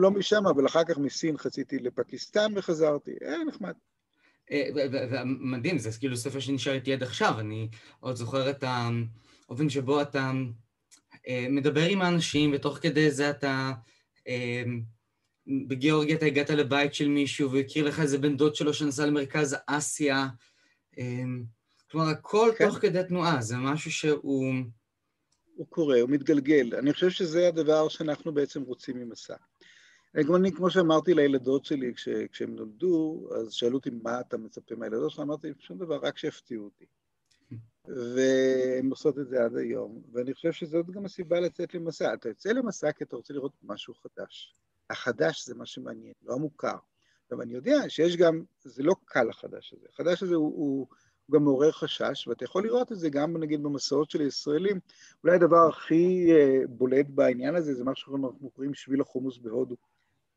לא 0.00 0.10
משם, 0.10 0.46
אבל 0.46 0.66
אחר 0.66 0.84
כך 0.84 0.98
מסין 0.98 1.38
חציתי 1.38 1.78
לפקיסטן 1.78 2.52
וחזרתי, 2.56 3.12
היה 3.20 3.44
נחמד. 3.44 3.74
מדהים, 5.24 5.78
זה 5.78 5.90
כאילו 5.98 6.16
ספר 6.16 6.40
שנשאר 6.40 6.72
איתי 6.72 6.92
עד 6.92 7.02
עכשיו, 7.02 7.40
אני 7.40 7.68
עוד 8.00 8.16
זוכר 8.16 8.50
את 8.50 8.64
האופן 9.48 9.68
שבו 9.68 10.02
אתה 10.02 10.32
מדבר 11.28 11.84
עם 11.84 12.02
האנשים, 12.02 12.50
ותוך 12.54 12.78
כדי 12.78 13.10
זה 13.10 13.30
אתה... 13.30 13.72
בגיאורגיה 15.68 16.16
אתה 16.16 16.26
הגעת 16.26 16.50
לבית 16.50 16.94
של 16.94 17.08
מישהו 17.08 17.52
והכיר 17.52 17.84
לך 17.88 18.00
איזה 18.00 18.18
בן 18.18 18.36
דוד 18.36 18.54
שלו 18.54 18.74
שנסע 18.74 19.06
למרכז 19.06 19.56
אסיה. 19.66 20.28
כלומר, 21.90 22.08
הכל 22.08 22.50
כן. 22.58 22.68
תוך 22.68 22.78
כדי 22.78 23.02
תנועה, 23.08 23.42
זה 23.42 23.56
משהו 23.56 23.90
שהוא... 23.90 24.54
הוא 25.54 25.66
קורה, 25.68 26.00
הוא 26.00 26.10
מתגלגל. 26.10 26.74
אני 26.78 26.92
חושב 26.92 27.10
שזה 27.10 27.48
הדבר 27.48 27.88
שאנחנו 27.88 28.34
בעצם 28.34 28.62
רוצים 28.62 28.98
ממסע. 28.98 29.36
אני, 30.14 30.52
כמו 30.52 30.70
שאמרתי 30.70 31.14
לילדות 31.14 31.64
שלי 31.64 31.94
כש, 31.94 32.08
כשהם 32.32 32.54
נולדו, 32.54 33.28
אז 33.36 33.52
שאלו 33.52 33.76
אותי 33.76 33.90
מה 34.02 34.20
אתה 34.20 34.38
מצפה 34.38 34.74
מהילדות 34.74 35.10
שלך, 35.10 35.20
אמרתי, 35.20 35.48
שום 35.58 35.78
דבר, 35.78 35.98
רק 36.02 36.18
שיפתיעו 36.18 36.64
אותי. 36.64 36.84
והן 37.88 38.90
עושות 38.90 39.18
את 39.18 39.28
זה 39.28 39.44
עד 39.44 39.56
היום, 39.56 40.02
ואני 40.12 40.34
חושב 40.34 40.52
שזאת 40.52 40.90
גם 40.90 41.04
הסיבה 41.04 41.40
לצאת 41.40 41.74
למסע. 41.74 42.14
אתה 42.14 42.28
יוצא 42.28 42.48
למסע 42.48 42.92
כי 42.92 43.04
אתה 43.04 43.16
רוצה 43.16 43.34
לראות 43.34 43.52
משהו 43.62 43.94
חדש. 43.94 44.54
החדש 44.90 45.46
זה 45.46 45.54
מה 45.54 45.66
שמעניין, 45.66 46.12
לא 46.22 46.34
המוכר. 46.34 46.76
עכשיו, 47.24 47.42
אני 47.42 47.54
יודע 47.54 47.88
שיש 47.88 48.16
גם, 48.16 48.42
זה 48.62 48.82
לא 48.82 48.94
קל 49.04 49.30
החדש 49.30 49.72
הזה. 49.72 49.86
החדש 49.92 50.22
הזה 50.22 50.34
הוא, 50.34 50.54
הוא, 50.56 50.86
הוא 51.26 51.34
גם 51.34 51.44
מעורר 51.44 51.72
חשש, 51.72 52.28
ואתה 52.28 52.44
יכול 52.44 52.64
לראות 52.64 52.92
את 52.92 52.98
זה 52.98 53.10
גם, 53.10 53.36
נגיד, 53.36 53.62
במסעות 53.62 54.10
של 54.10 54.20
הישראלים. 54.20 54.80
אולי 55.24 55.36
הדבר 55.36 55.68
הכי 55.68 56.28
uh, 56.32 56.68
בולט 56.68 57.06
בעניין 57.08 57.54
הזה 57.54 57.74
זה 57.74 57.84
מה 57.84 57.94
שאנחנו 57.94 58.50
קוראים 58.50 58.74
שביל 58.74 59.00
החומוס 59.00 59.38
בהודו. 59.38 59.76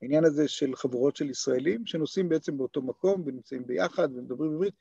העניין 0.01 0.25
הזה 0.25 0.47
של 0.47 0.75
חבורות 0.75 1.15
של 1.15 1.29
ישראלים 1.29 1.85
שנוסעים 1.85 2.29
בעצם 2.29 2.57
באותו 2.57 2.81
מקום 2.81 3.23
ונמצאים 3.25 3.67
ביחד 3.67 4.09
ומדברים 4.15 4.53
עברית. 4.53 4.73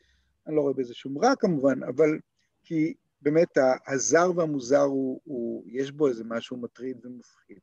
אני 0.47 0.57
לא 0.57 0.61
רואה 0.61 0.73
בזה 0.73 0.95
שום 0.95 1.19
רע 1.19 1.37
כמובן, 1.37 1.83
אבל 1.83 2.19
כי 2.63 2.95
באמת 3.23 3.59
הזר 3.87 4.33
והמוזר, 4.37 4.81
הוא, 4.81 5.21
הוא, 5.25 5.65
יש 5.67 5.91
בו 5.91 6.09
איזה 6.09 6.25
משהו 6.25 6.57
מטריד 6.57 7.07
ומפחיד. 7.07 7.59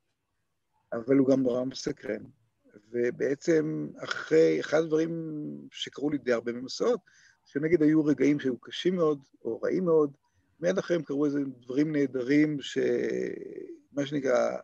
אבל 0.94 1.18
הוא 1.18 1.28
גם 1.28 1.44
נורא 1.44 1.64
מסקרן. 1.64 2.24
ובעצם 2.92 3.88
אחרי, 4.04 4.60
אחד 4.60 4.78
הדברים 4.78 5.12
שקרו 5.72 6.10
לי 6.10 6.18
די 6.18 6.34
הרבה 6.34 6.52
במסעות, 6.52 7.00
שנגיד 7.46 7.82
היו 7.82 8.06
רגעים 8.06 8.40
שהיו 8.40 8.58
קשים 8.58 8.96
מאוד, 8.96 9.24
או 9.46 9.62
רעים 9.62 9.86
מאוד, 9.86 10.12
מיד 10.60 10.78
אחריהם 10.78 11.04
קרו 11.04 11.26
איזה 11.26 11.40
דברים 11.60 11.92
נהדרים, 11.92 12.58
שמה 12.62 14.06
שנקרא, 14.06 14.58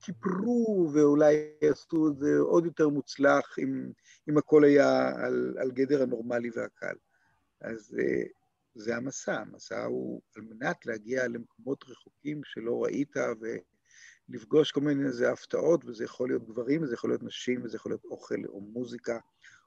כיפרו 0.00 0.90
ואולי 0.94 1.36
עשו 1.60 2.08
את 2.08 2.18
זה 2.18 2.38
עוד 2.38 2.64
יותר 2.64 2.88
מוצלח, 2.88 3.58
אם, 3.58 3.90
אם 4.28 4.38
הכל 4.38 4.64
היה 4.64 5.12
על, 5.16 5.56
על 5.58 5.70
גדר 5.70 6.02
הנורמלי 6.02 6.50
והקל. 6.54 6.94
אז 7.60 7.98
אה, 7.98 8.22
זה 8.74 8.96
המסע, 8.96 9.40
המסע 9.40 9.84
הוא 9.84 10.22
על 10.36 10.42
מנת 10.42 10.86
להגיע 10.86 11.28
למקומות 11.28 11.84
רחוקים 11.88 12.40
שלא 12.44 12.84
ראית, 12.84 13.16
ו... 13.16 13.46
לפגוש 14.30 14.72
כל 14.72 14.80
מיני 14.80 15.06
איזה 15.06 15.32
הפתעות, 15.32 15.84
וזה 15.84 16.04
יכול 16.04 16.28
להיות 16.28 16.48
גברים, 16.48 16.82
וזה 16.82 16.94
יכול 16.94 17.10
להיות 17.10 17.22
נשים, 17.22 17.64
וזה 17.64 17.76
יכול 17.76 17.92
להיות 17.92 18.04
אוכל 18.04 18.44
או 18.48 18.60
מוזיקה, 18.60 19.18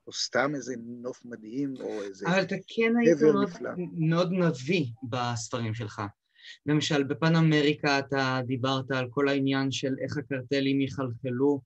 או 0.07 0.13
סתם 0.13 0.51
איזה 0.55 0.75
נוף 0.77 1.25
מדהים, 1.25 1.74
או 1.79 2.01
איזה 2.01 2.27
אבל 2.27 2.41
אתה 2.41 2.55
כן 2.67 2.93
היית 2.98 3.22
מאוד, 3.22 3.50
מאוד 3.93 4.31
נביא 4.31 4.86
בספרים 5.10 5.74
שלך. 5.74 6.01
למשל, 6.65 7.03
בפן 7.03 7.36
אמריקה 7.36 8.00
אתה 8.00 8.39
דיברת 8.45 8.91
על 8.91 9.07
כל 9.10 9.27
העניין 9.27 9.72
של 9.72 9.93
איך 10.03 10.17
הקרטלים 10.17 10.81
יחלחלו, 10.81 11.62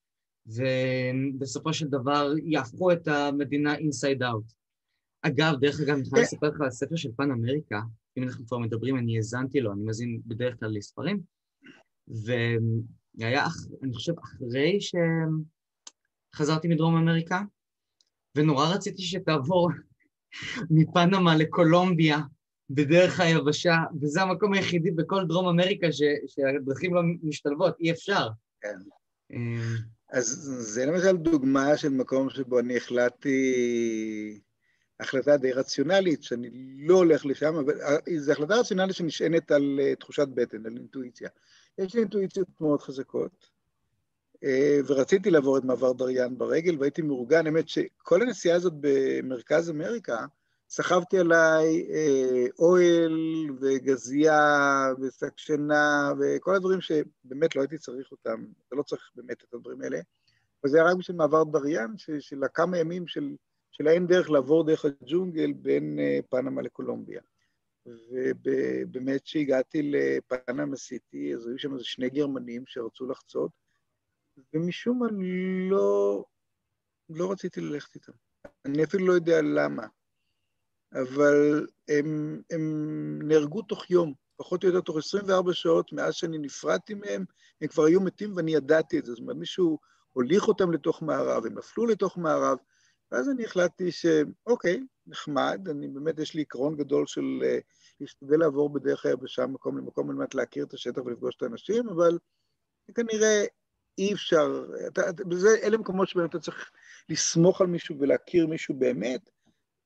ובסופו 0.46 1.74
של 1.74 1.86
דבר 1.86 2.32
יהפכו 2.44 2.92
את 2.92 3.08
המדינה 3.08 3.74
אינסייד 3.74 4.22
אאוט. 4.22 4.57
אגב, 5.22 5.54
דרך 5.60 5.80
אגב, 5.80 5.94
אני 5.94 6.04
חייב 6.10 6.22
לספר 6.22 6.48
לך 6.48 6.60
על 6.60 6.66
הספר 6.66 6.96
של 6.96 7.10
פן 7.16 7.30
אמריקה, 7.30 7.80
אם 8.18 8.22
אנחנו 8.22 8.46
כבר 8.46 8.58
מדברים, 8.58 8.96
אני 8.98 9.16
האזנתי 9.16 9.60
לו, 9.60 9.72
אני 9.72 9.84
מזין 9.84 10.20
בדרך 10.26 10.60
כלל 10.60 10.76
לספרים, 10.76 11.20
והיה, 12.08 13.46
אני 13.82 13.94
חושב, 13.94 14.12
אחרי 14.18 14.78
שחזרתי 16.34 16.68
מדרום 16.68 16.96
אמריקה, 16.96 17.42
ונורא 18.36 18.74
רציתי 18.74 19.02
שתעבור 19.02 19.70
מפנמה 20.70 21.36
לקולומביה 21.36 22.18
בדרך 22.70 23.20
היבשה, 23.20 23.76
וזה 24.02 24.22
המקום 24.22 24.54
היחידי 24.54 24.90
בכל 24.90 25.26
דרום 25.26 25.48
אמריקה 25.48 25.92
ש, 25.92 26.02
שהדרכים 26.26 26.94
לא 26.94 27.02
משתלבות, 27.22 27.80
אי 27.80 27.90
אפשר. 27.90 28.28
כן. 28.60 28.78
אמ, 29.30 29.76
אז 30.12 30.26
זה 30.60 30.86
למשל 30.86 31.16
דוגמה 31.16 31.76
של 31.76 31.88
מקום 31.88 32.30
שבו 32.30 32.58
אני 32.58 32.76
החלטתי, 32.76 34.40
החלטה 35.00 35.36
די 35.36 35.52
רציונלית, 35.52 36.22
שאני 36.22 36.50
לא 36.78 36.94
הולך 36.94 37.26
לשם, 37.26 37.54
אבל 37.54 37.74
זו 38.18 38.32
החלטה 38.32 38.54
רציונלית 38.54 38.96
שנשענת 38.96 39.50
על 39.50 39.80
אה, 39.82 39.94
תחושת 39.94 40.28
בטן, 40.28 40.66
על 40.66 40.76
אינטואיציה. 40.76 41.28
יש 41.78 41.94
לי 41.94 42.00
אינטואיציות 42.00 42.48
מאוד 42.60 42.80
חזקות, 42.80 43.50
אה, 44.44 44.78
ורציתי 44.86 45.30
לעבור 45.30 45.58
את 45.58 45.64
מעבר 45.64 45.92
דריאן 45.92 46.38
ברגל, 46.38 46.76
והייתי 46.78 47.02
מאורגן, 47.02 47.46
האמת 47.46 47.68
שכל 47.68 48.22
הנסיעה 48.22 48.56
הזאת 48.56 48.72
במרכז 48.80 49.70
אמריקה, 49.70 50.26
סחבתי 50.70 51.18
עליי 51.18 51.86
אה, 51.90 52.46
אוהל 52.58 53.16
וגזייה 53.60 54.40
ושק 55.00 55.38
שינה 55.38 56.12
וכל 56.20 56.54
הדברים 56.54 56.80
שבאמת 56.80 57.56
לא 57.56 57.60
הייתי 57.60 57.78
צריך 57.78 58.12
אותם, 58.12 58.44
אתה 58.68 58.76
לא 58.76 58.82
צריך 58.82 59.10
באמת 59.16 59.42
את 59.48 59.54
הדברים 59.54 59.82
האלה, 59.82 59.98
אבל 60.62 60.70
זה 60.70 60.78
היה 60.78 60.90
רק 60.90 60.96
בשביל 60.96 61.16
מעבר 61.16 61.44
דריאן, 61.44 61.94
של 62.20 62.44
הכמה 62.44 62.78
ימים 62.78 63.06
של, 63.06 63.30
של 63.78 63.88
האין 63.88 64.06
דרך 64.06 64.30
לעבור 64.30 64.64
דרך 64.64 64.84
הג'ונגל 64.84 65.52
בין 65.52 65.98
אה, 65.98 66.18
פנמה 66.30 66.62
לקולומביה. 66.62 67.20
ובאמת 67.86 69.22
כשהגעתי 69.22 69.82
לפנמה 69.82 70.76
סיטי, 70.76 71.34
אז 71.34 71.46
היו 71.46 71.58
שם 71.58 71.72
איזה 71.72 71.84
שני 71.84 72.10
גרמנים 72.10 72.62
שרצו 72.66 73.06
לחצות, 73.06 73.50
ומשום 74.54 74.98
מה 74.98 75.06
לא, 75.70 76.24
לא 77.08 77.32
רציתי 77.32 77.60
ללכת 77.60 77.94
איתם. 77.94 78.12
אני 78.64 78.84
אפילו 78.84 79.06
לא 79.06 79.12
יודע 79.12 79.42
למה, 79.42 79.86
אבל 80.92 81.66
הם, 81.88 82.40
הם 82.50 83.18
נהרגו 83.22 83.62
תוך 83.62 83.90
יום, 83.90 84.14
פחות 84.36 84.64
או 84.64 84.68
יותר 84.68 84.80
תוך 84.80 84.96
24 84.96 85.52
שעות 85.52 85.92
מאז 85.92 86.14
שאני 86.14 86.38
נפרדתי 86.38 86.94
מהם, 86.94 87.24
הם 87.60 87.68
כבר 87.68 87.84
היו 87.84 88.00
מתים 88.00 88.36
ואני 88.36 88.54
ידעתי 88.54 88.98
את 88.98 89.04
זה. 89.04 89.12
זאת 89.12 89.20
אומרת, 89.20 89.36
מישהו 89.36 89.78
הוליך 90.12 90.48
אותם 90.48 90.72
לתוך 90.72 91.02
מערב, 91.02 91.46
הם 91.46 91.58
נפלו 91.58 91.86
לתוך 91.86 92.18
מערב, 92.18 92.58
ואז 93.12 93.28
אני 93.30 93.44
החלטתי 93.44 93.92
שאוקיי, 93.92 94.80
נחמד, 95.06 95.68
אני 95.70 95.88
באמת, 95.88 96.18
יש 96.18 96.34
לי 96.34 96.40
עיקרון 96.40 96.76
גדול 96.76 97.06
של 97.06 97.40
uh, 97.42 97.62
להשתדל 98.00 98.36
לעבור 98.36 98.70
בדרך 98.70 99.06
היבשה 99.06 99.46
מקום 99.46 99.78
למקום 99.78 100.10
על 100.10 100.16
מנת 100.16 100.34
להכיר 100.34 100.64
את 100.64 100.74
השטח 100.74 101.02
ולפגוש 101.04 101.36
את 101.36 101.42
האנשים, 101.42 101.88
אבל 101.88 102.18
כנראה 102.94 103.44
אי 103.98 104.12
אפשר, 104.12 104.64
אתה, 104.86 105.12
בזה, 105.12 105.48
אלה 105.62 105.78
מקומות 105.78 106.08
שבהם 106.08 106.26
אתה 106.26 106.38
צריך 106.38 106.70
לסמוך 107.08 107.60
על 107.60 107.66
מישהו 107.66 107.98
ולהכיר 107.98 108.46
מישהו 108.46 108.74
באמת, 108.74 109.30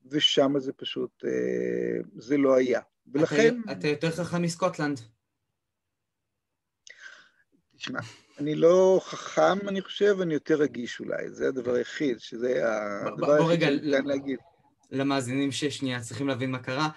ושם 0.05 0.59
זה 0.59 0.73
פשוט, 0.73 1.25
אה, 1.25 2.01
זה 2.17 2.37
לא 2.37 2.55
היה. 2.55 2.81
ולכן... 3.07 3.61
אתה, 3.65 3.73
אתה 3.73 3.89
יותר 3.89 4.11
חכם 4.11 4.43
מסקוטלנד. 4.43 5.01
תשמע, 7.77 8.01
אני 8.39 8.55
לא 8.55 9.01
חכם, 9.05 9.69
אני 9.69 9.83
חושב, 9.83 10.17
אני 10.23 10.35
יותר 10.35 10.55
רגיש 10.55 11.01
אולי, 11.01 11.31
זה 11.31 11.49
הדבר 11.49 11.75
היחיד, 11.75 12.21
שזה 12.21 12.63
הדבר 13.07 13.33
היחיד 13.33 13.61
שאני 13.61 14.09
להגיד. 14.09 14.39
למאזינים 14.91 15.53
ששנייה 15.53 16.01
צריכים 16.01 16.29
להבין 16.29 16.51
מה 16.51 16.59
קרה. 16.59 16.89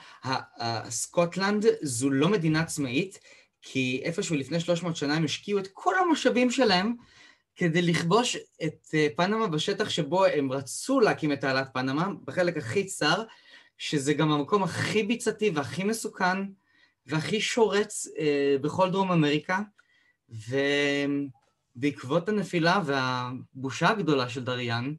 סקוטלנד 0.89 1.65
זו 1.82 2.10
לא 2.10 2.30
מדינה 2.30 2.62
עצמאית, 2.62 3.20
כי 3.62 4.01
איפשהו 4.04 4.36
לפני 4.36 4.60
300 4.60 4.96
שנה 4.96 5.15
הם 5.15 5.24
השקיעו 5.24 5.60
את 5.60 5.68
כל 5.74 5.96
המשאבים 5.98 6.51
שלהם 6.51 6.94
כדי 7.56 7.82
לכבוש 7.82 8.38
את 8.63 8.88
אה, 8.94 9.08
פנמה 9.15 9.48
בשטח 9.48 9.89
שבו 9.89 10.25
הם 10.25 10.51
רצו 10.51 11.00
להקים 11.00 11.32
את 11.32 11.42
תעלת 11.42 11.68
פנמה, 11.74 12.08
בחלק 12.25 12.58
הכי 12.58 12.86
צר, 12.86 13.24
שזה 13.77 14.13
גם 14.13 14.32
המקום 14.32 14.63
הכי 14.63 15.04
ביצתי 15.04 15.50
והכי 15.50 15.84
מסוכן 15.84 16.38
והכי 17.06 17.42
שורץ 17.42 18.08
אה, 18.20 18.56
בכל 18.62 18.92
דרום 18.92 19.12
אמריקה. 19.12 19.60
ובעקבות 21.77 22.29
הנפילה 22.29 22.82
והבושה 22.86 23.89
הגדולה 23.89 24.29
של 24.29 24.44
דריאן, 24.44 24.94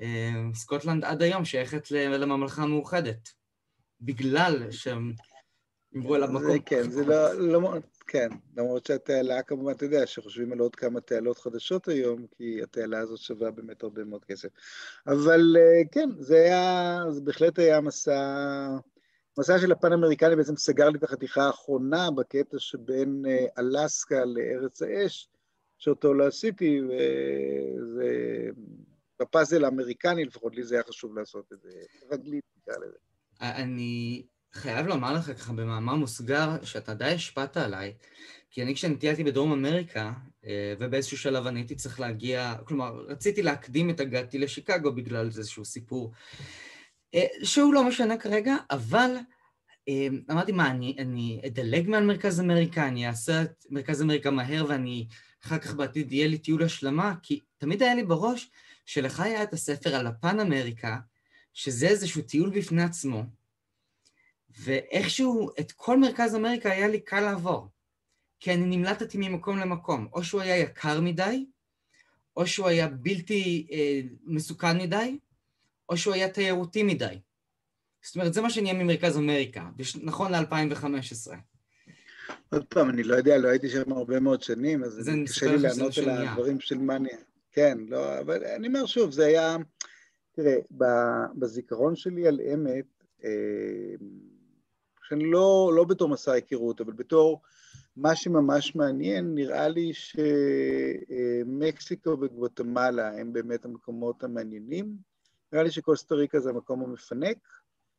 אה, 0.00 0.32
סקוטלנד 0.54 1.04
עד 1.04 1.22
היום 1.22 1.44
שייכת 1.44 1.90
לממלכה 1.90 2.62
המאוחדת, 2.62 3.28
בגלל 4.00 4.70
שהם 4.70 5.12
אמרו 5.96 6.16
אליו 6.16 6.28
מקום... 6.28 6.52
זה 6.52 6.58
כן, 6.66 6.90
זה 6.90 7.04
לא, 7.04 7.32
לא... 7.34 7.74
כן, 8.06 8.28
למרות 8.56 8.86
שהתעלה 8.86 9.42
כמובן, 9.42 9.72
אתה 9.72 9.84
יודע, 9.84 10.06
שחושבים 10.06 10.52
על 10.52 10.58
עוד 10.58 10.76
כמה 10.76 11.00
תעלות 11.00 11.38
חדשות 11.38 11.88
היום, 11.88 12.26
כי 12.36 12.62
התעלה 12.62 12.98
הזאת 12.98 13.18
שווה 13.18 13.50
באמת 13.50 13.82
הרבה 13.82 14.04
מאוד 14.04 14.24
כסף. 14.24 14.48
אבל 15.06 15.56
אה, 15.58 15.82
כן, 15.92 16.08
זה 16.18 16.36
היה, 16.36 16.98
זה 17.10 17.20
בהחלט 17.20 17.58
היה 17.58 17.80
מסע, 17.80 18.68
מסע 19.38 19.58
של 19.58 19.72
הפן 19.72 19.92
האמריקני 19.92 20.36
בעצם 20.36 20.56
סגר 20.56 20.88
לי 20.88 20.98
את 20.98 21.04
החתיכה 21.04 21.42
האחרונה 21.42 22.10
בקטע 22.10 22.58
שבין 22.58 23.22
אה, 23.28 23.46
אלסקה 23.58 24.24
לארץ 24.24 24.82
האש, 24.82 25.28
שאותו 25.78 26.14
לא 26.14 26.26
עשיתי, 26.26 26.80
וזה... 26.80 28.50
בפאזל 29.20 29.64
האמריקני 29.64 30.24
לפחות, 30.24 30.56
לי 30.56 30.62
זה 30.62 30.74
היה 30.74 30.84
חשוב 30.84 31.18
לעשות 31.18 31.52
את 31.52 31.60
זה, 31.62 31.68
רגלית 32.10 32.44
נקרא 32.56 32.74
לזה. 32.76 32.96
אני 33.40 34.22
חייב 34.52 34.86
לומר 34.86 35.12
לך 35.12 35.24
ככה 35.38 35.52
במאמר 35.52 35.94
מוסגר, 35.94 36.48
שאתה 36.62 36.94
די 36.94 37.04
השפעת 37.04 37.56
עליי, 37.56 37.94
כי 38.50 38.62
אני 38.62 38.74
כשאני 38.74 38.96
טיילתי 38.96 39.24
בדרום 39.24 39.52
אמריקה, 39.52 40.12
אה, 40.44 40.74
ובאיזשהו 40.78 41.18
שלב 41.18 41.46
אני 41.46 41.60
הייתי 41.60 41.74
צריך 41.74 42.00
להגיע, 42.00 42.54
כלומר, 42.64 43.04
רציתי 43.08 43.42
להקדים 43.42 43.90
את 43.90 44.00
הגעתי 44.00 44.38
לשיקגו 44.38 44.92
בגלל 44.92 45.26
איזשהו 45.26 45.64
סיפור, 45.64 46.12
שהוא 47.42 47.74
לא 47.74 47.84
משנה 47.84 48.16
כרגע, 48.16 48.56
אבל 48.70 49.16
אה, 49.88 50.08
אמרתי, 50.30 50.52
מה, 50.52 50.70
אני, 50.70 50.96
אני 50.98 51.40
אדלג 51.46 51.88
מעל 51.88 52.04
מרכז 52.04 52.40
אמריקה, 52.40 52.88
אני 52.88 53.08
אעשה 53.08 53.42
את 53.42 53.66
מרכז 53.70 54.02
אמריקה 54.02 54.30
מהר 54.30 54.64
ואני 54.68 55.06
אחר 55.44 55.58
כך 55.58 55.74
בעתיד 55.74 56.12
יהיה 56.12 56.28
לי 56.28 56.38
טיול 56.38 56.62
השלמה, 56.62 57.14
כי 57.22 57.40
תמיד 57.58 57.82
היה 57.82 57.94
לי 57.94 58.04
בראש 58.04 58.50
שלך 58.86 59.20
היה 59.20 59.42
את 59.42 59.52
הספר 59.52 59.94
על 59.94 60.06
הפן 60.06 60.40
אמריקה, 60.40 60.98
שזה 61.54 61.88
איזשהו 61.88 62.22
טיול 62.22 62.50
בפני 62.50 62.82
עצמו, 62.82 63.22
ואיכשהו 64.58 65.50
את 65.60 65.72
כל 65.72 65.98
מרכז 65.98 66.34
אמריקה 66.34 66.72
היה 66.72 66.88
לי 66.88 67.00
קל 67.00 67.20
לעבור, 67.20 67.68
כי 68.40 68.54
אני 68.54 68.76
נמלטתי 68.76 69.18
ממקום 69.18 69.58
למקום, 69.58 70.08
או 70.12 70.24
שהוא 70.24 70.40
היה 70.40 70.56
יקר 70.56 71.00
מדי, 71.00 71.46
או 72.36 72.46
שהוא 72.46 72.68
היה 72.68 72.88
בלתי 72.88 73.66
אה, 73.72 74.00
מסוכן 74.24 74.78
מדי, 74.78 75.18
או 75.90 75.96
שהוא 75.96 76.14
היה 76.14 76.28
תיירותי 76.28 76.82
מדי. 76.82 77.18
זאת 78.02 78.16
אומרת, 78.16 78.34
זה 78.34 78.40
מה 78.40 78.50
שנהיה 78.50 78.74
ממרכז 78.74 79.18
אמריקה, 79.18 79.70
נכון 80.02 80.32
ל-2015. 80.32 81.32
עוד 82.52 82.64
פעם, 82.64 82.90
אני 82.90 83.02
לא 83.02 83.14
יודע, 83.14 83.38
לא 83.38 83.48
הייתי 83.48 83.68
שם 83.68 83.92
הרבה 83.92 84.20
מאוד 84.20 84.42
שנים, 84.42 84.84
אז 84.84 85.10
קשה 85.24 85.46
לי 85.46 85.58
לענות 85.58 85.98
על 85.98 86.10
הדברים 86.10 86.60
של 86.60 86.78
מניה. 86.78 87.18
כן, 87.52 87.78
לא, 87.88 88.18
אבל 88.18 88.44
אני 88.44 88.66
אומר 88.66 88.86
שוב, 88.86 89.10
זה 89.10 89.26
היה... 89.26 89.56
תראה, 90.32 90.56
בזיכרון 91.34 91.96
שלי 91.96 92.28
על 92.28 92.40
אמת, 92.54 92.84
אה, 93.24 93.94
שאני 95.08 95.30
לא, 95.30 95.72
לא 95.76 95.84
בתור 95.84 96.08
מסע 96.08 96.32
היכרות, 96.32 96.80
אבל 96.80 96.92
בתור 96.92 97.42
מה 97.96 98.16
שממש 98.16 98.76
מעניין, 98.76 99.34
נראה 99.34 99.68
לי 99.68 99.90
שמקסיקו 101.44 102.10
וגואטמלה 102.10 103.18
הם 103.18 103.32
באמת 103.32 103.64
המקומות 103.64 104.24
המעניינים. 104.24 105.09
נראה 105.52 105.64
לי 105.64 105.70
שקוסטה 105.70 106.14
ריקה 106.14 106.40
זה 106.40 106.50
המקום 106.50 106.82
המפנק, 106.82 107.38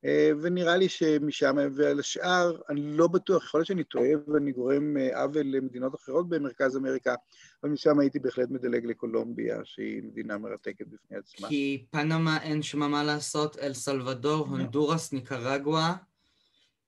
אה, 0.06 0.32
ונראה 0.42 0.78
לי 0.78 0.90
שמשם 0.90 1.56
ועל 1.76 2.00
השאר, 2.00 2.62
אני 2.70 2.82
לא 2.98 3.08
בטוח, 3.08 3.46
יכול 3.46 3.60
להיות 3.60 3.68
שאני 3.68 3.84
טועה 3.84 4.10
ואני 4.28 4.52
גורם 4.52 4.98
אה, 4.98 5.22
עוול 5.22 5.46
למדינות 5.46 5.96
אחרות 5.96 6.30
במרכז 6.30 6.78
אמריקה, 6.78 7.16
אבל 7.64 7.72
משם 7.72 8.00
הייתי 8.00 8.20
בהחלט 8.20 8.50
מדלג 8.50 8.86
לקולומביה, 8.86 9.60
שהיא 9.64 10.04
מדינה 10.04 10.38
מרתקת 10.38 10.88
בפני 10.88 11.18
עצמה. 11.18 11.48
כי 11.48 11.86
פנמה 11.90 12.44
אין 12.44 12.62
שמה 12.62 12.88
מה 12.88 13.04
לעשות, 13.04 13.58
אל 13.58 13.74
סלבדור, 13.74 14.46
לא. 14.46 14.52
הונדורס, 14.52 15.14
ניקרגואה. 15.14 15.94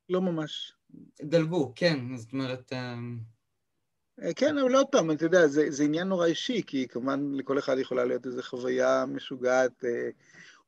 לא 0.10 0.22
ממש. 0.22 0.74
דלגו, 1.22 1.74
כן, 1.76 2.18
זאת 2.18 2.34
אומרת... 2.34 2.74
אה, 2.74 4.34
כן, 4.36 4.58
אבל 4.58 4.76
עוד 4.76 4.88
פעם, 4.92 5.12
אתה 5.12 5.26
יודע, 5.26 5.48
זה, 5.48 5.72
זה 5.72 5.84
עניין 5.84 6.08
נורא 6.08 6.26
אישי, 6.26 6.62
כי 6.68 6.88
כמובן 6.88 7.32
לכל 7.34 7.60
אחד 7.60 7.78
יכולה 7.80 8.06
להיות 8.06 8.26
איזו 8.26 8.42
חוויה 8.44 9.06
משוגעת. 9.08 9.84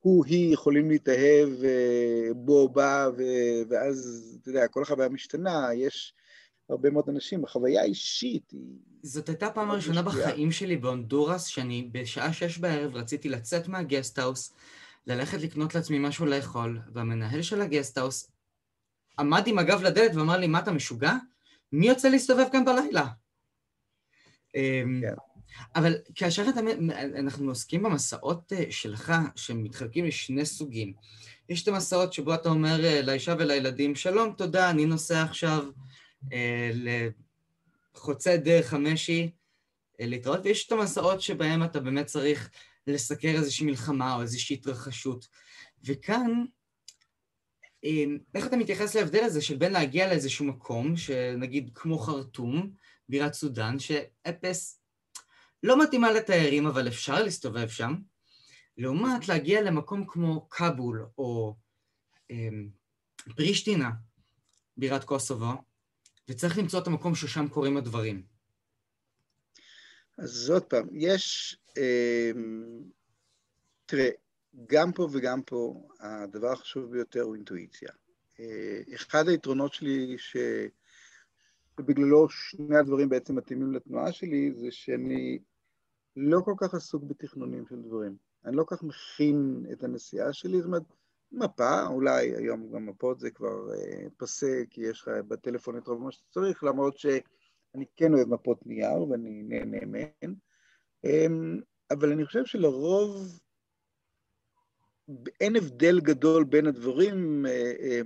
הוא, 0.05 0.25
היא 0.25 0.53
יכולים 0.53 0.89
להתאהב 0.89 1.49
אה, 1.63 2.33
בו, 2.35 2.69
בה, 2.69 3.07
ואז, 3.69 4.23
אתה 4.41 4.49
יודע, 4.49 4.67
כל 4.67 4.81
החוויה 4.81 5.09
משתנה, 5.09 5.69
יש 5.73 6.13
הרבה 6.69 6.89
מאוד 6.89 7.09
אנשים, 7.09 7.43
החוויה 7.43 7.81
האישית 7.81 8.51
היא... 8.51 8.75
זאת 9.03 9.29
הייתה 9.29 9.47
הפעם 9.47 9.71
הראשונה 9.71 10.01
בחיים 10.01 10.51
שלי 10.51 10.77
בהונדורס, 10.77 11.45
שאני 11.45 11.89
בשעה 11.91 12.33
שש 12.33 12.57
בערב 12.57 12.95
רציתי 12.95 13.29
לצאת 13.29 13.67
מהגסטהאוס, 13.67 14.53
ללכת 15.07 15.41
לקנות 15.41 15.75
לעצמי 15.75 15.99
משהו 15.99 16.25
לאכול, 16.25 16.79
והמנהל 16.93 17.41
של 17.41 17.61
הגסטהאוס 17.61 18.31
עמד 19.19 19.47
עם 19.47 19.59
הגב 19.59 19.81
לדלת 19.83 20.15
ואמר 20.15 20.37
לי, 20.37 20.47
מה 20.47 20.59
אתה 20.59 20.71
משוגע? 20.71 21.13
מי 21.71 21.87
יוצא 21.87 22.09
להסתובב 22.09 22.45
כאן 22.51 22.65
בלילה? 22.65 23.07
אמ, 24.55 25.01
כן. 25.01 25.13
אבל 25.75 25.95
כאשר 26.15 26.45
אתה, 26.49 26.59
אנחנו 27.19 27.49
עוסקים 27.49 27.83
במסעות 27.83 28.53
אה, 28.53 28.65
שלך, 28.69 29.13
שמתחלקים 29.35 30.05
לשני 30.05 30.45
סוגים. 30.45 30.93
יש 31.49 31.63
את 31.63 31.67
המסעות 31.67 32.13
שבו 32.13 32.33
אתה 32.33 32.49
אומר 32.49 32.85
אה, 32.85 33.01
לאישה 33.01 33.35
ולילדים, 33.39 33.95
שלום, 33.95 34.33
תודה, 34.37 34.69
אני 34.69 34.85
נוסע 34.85 35.23
עכשיו 35.23 35.63
אה, 36.33 36.71
לחוצה 37.95 38.37
דרך 38.37 38.73
המשי 38.73 39.29
אה, 40.01 40.05
להתראות, 40.05 40.39
ויש 40.43 40.67
את 40.67 40.71
המסעות 40.71 41.21
שבהם 41.21 41.63
אתה 41.63 41.79
באמת 41.79 42.05
צריך 42.05 42.49
לסקר 42.87 43.27
איזושהי 43.35 43.65
מלחמה 43.65 44.15
או 44.15 44.21
איזושהי 44.21 44.53
התרחשות. 44.55 45.27
וכאן, 45.85 46.45
אה, 47.85 48.03
איך 48.35 48.47
אתה 48.47 48.57
מתייחס 48.57 48.95
להבדל 48.95 49.23
הזה 49.23 49.41
של 49.41 49.55
בין 49.57 49.73
להגיע 49.73 50.07
לאיזשהו 50.07 50.45
מקום, 50.45 50.97
שנגיד 50.97 51.69
כמו 51.75 51.97
חרטום, 51.99 52.71
בירת 53.09 53.33
סודאן, 53.33 53.79
שאפס 53.79 54.79
לא 55.63 55.83
מתאימה 55.83 56.11
לתיירים, 56.11 56.67
אבל 56.67 56.87
אפשר 56.87 57.23
להסתובב 57.23 57.67
שם, 57.67 57.95
לעומת 58.77 59.27
להגיע 59.27 59.61
למקום 59.61 60.05
כמו 60.07 60.49
כבול 60.49 61.05
או 61.17 61.55
אמ, 62.29 62.69
פרישטינה, 63.35 63.91
בירת 64.77 65.03
קוסובו, 65.03 65.53
וצריך 66.29 66.57
למצוא 66.57 66.79
את 66.79 66.87
המקום 66.87 67.15
ששם 67.15 67.47
קורים 67.47 67.77
הדברים. 67.77 68.23
אז 70.17 70.49
עוד 70.49 70.63
פעם, 70.63 70.87
יש... 70.91 71.57
אה, 71.77 72.31
תראה, 73.85 74.09
גם 74.67 74.91
פה 74.91 75.07
וגם 75.11 75.41
פה, 75.41 75.87
הדבר 75.99 76.51
החשוב 76.51 76.91
ביותר 76.91 77.21
הוא 77.21 77.35
אינטואיציה. 77.35 77.89
אה, 78.39 78.81
אחד 78.95 79.27
היתרונות 79.27 79.73
שלי, 79.73 80.15
ש... 80.17 80.37
ובגללו 81.79 82.29
שני 82.29 82.77
הדברים 82.77 83.09
בעצם 83.09 83.35
מתאימים 83.35 83.71
לתנועה 83.71 84.11
שלי, 84.11 84.53
זה 84.53 84.71
שאני 84.71 85.39
לא 86.15 86.39
כל 86.45 86.53
כך 86.57 86.73
עסוק 86.73 87.03
בתכנונים 87.03 87.65
של 87.69 87.81
דברים. 87.81 88.15
אני 88.45 88.55
לא 88.55 88.63
כל 88.63 88.75
כך 88.75 88.83
מכין 88.83 89.65
את 89.71 89.83
הנסיעה 89.83 90.33
שלי, 90.33 90.57
זאת 90.57 90.65
אומרת, 90.65 90.83
מפה, 91.31 91.87
אולי 91.87 92.35
היום 92.35 92.71
גם 92.71 92.85
מפות 92.85 93.19
זה 93.19 93.31
כבר 93.31 93.73
אה, 93.73 94.07
פסה, 94.17 94.63
כי 94.69 94.81
יש 94.81 95.01
לך 95.01 95.07
בטלפון 95.27 95.77
את 95.77 95.87
רוב 95.87 96.03
מה 96.03 96.11
שאתה 96.11 96.25
צריך, 96.29 96.63
למרות 96.63 96.97
שאני 96.97 97.85
כן 97.95 98.13
אוהב 98.13 98.27
מפות 98.27 98.65
נייר 98.65 99.03
ואני 99.03 99.43
נהנה 99.43 99.85
מהן, 99.85 100.35
אה, 101.05 101.27
אבל 101.91 102.11
אני 102.11 102.25
חושב 102.25 102.45
שלרוב 102.45 103.39
אין 105.41 105.55
הבדל 105.55 105.99
גדול 105.99 106.43
בין 106.43 106.67
הדברים, 106.67 107.45
אה, 107.45 107.73
אה, 107.79 108.01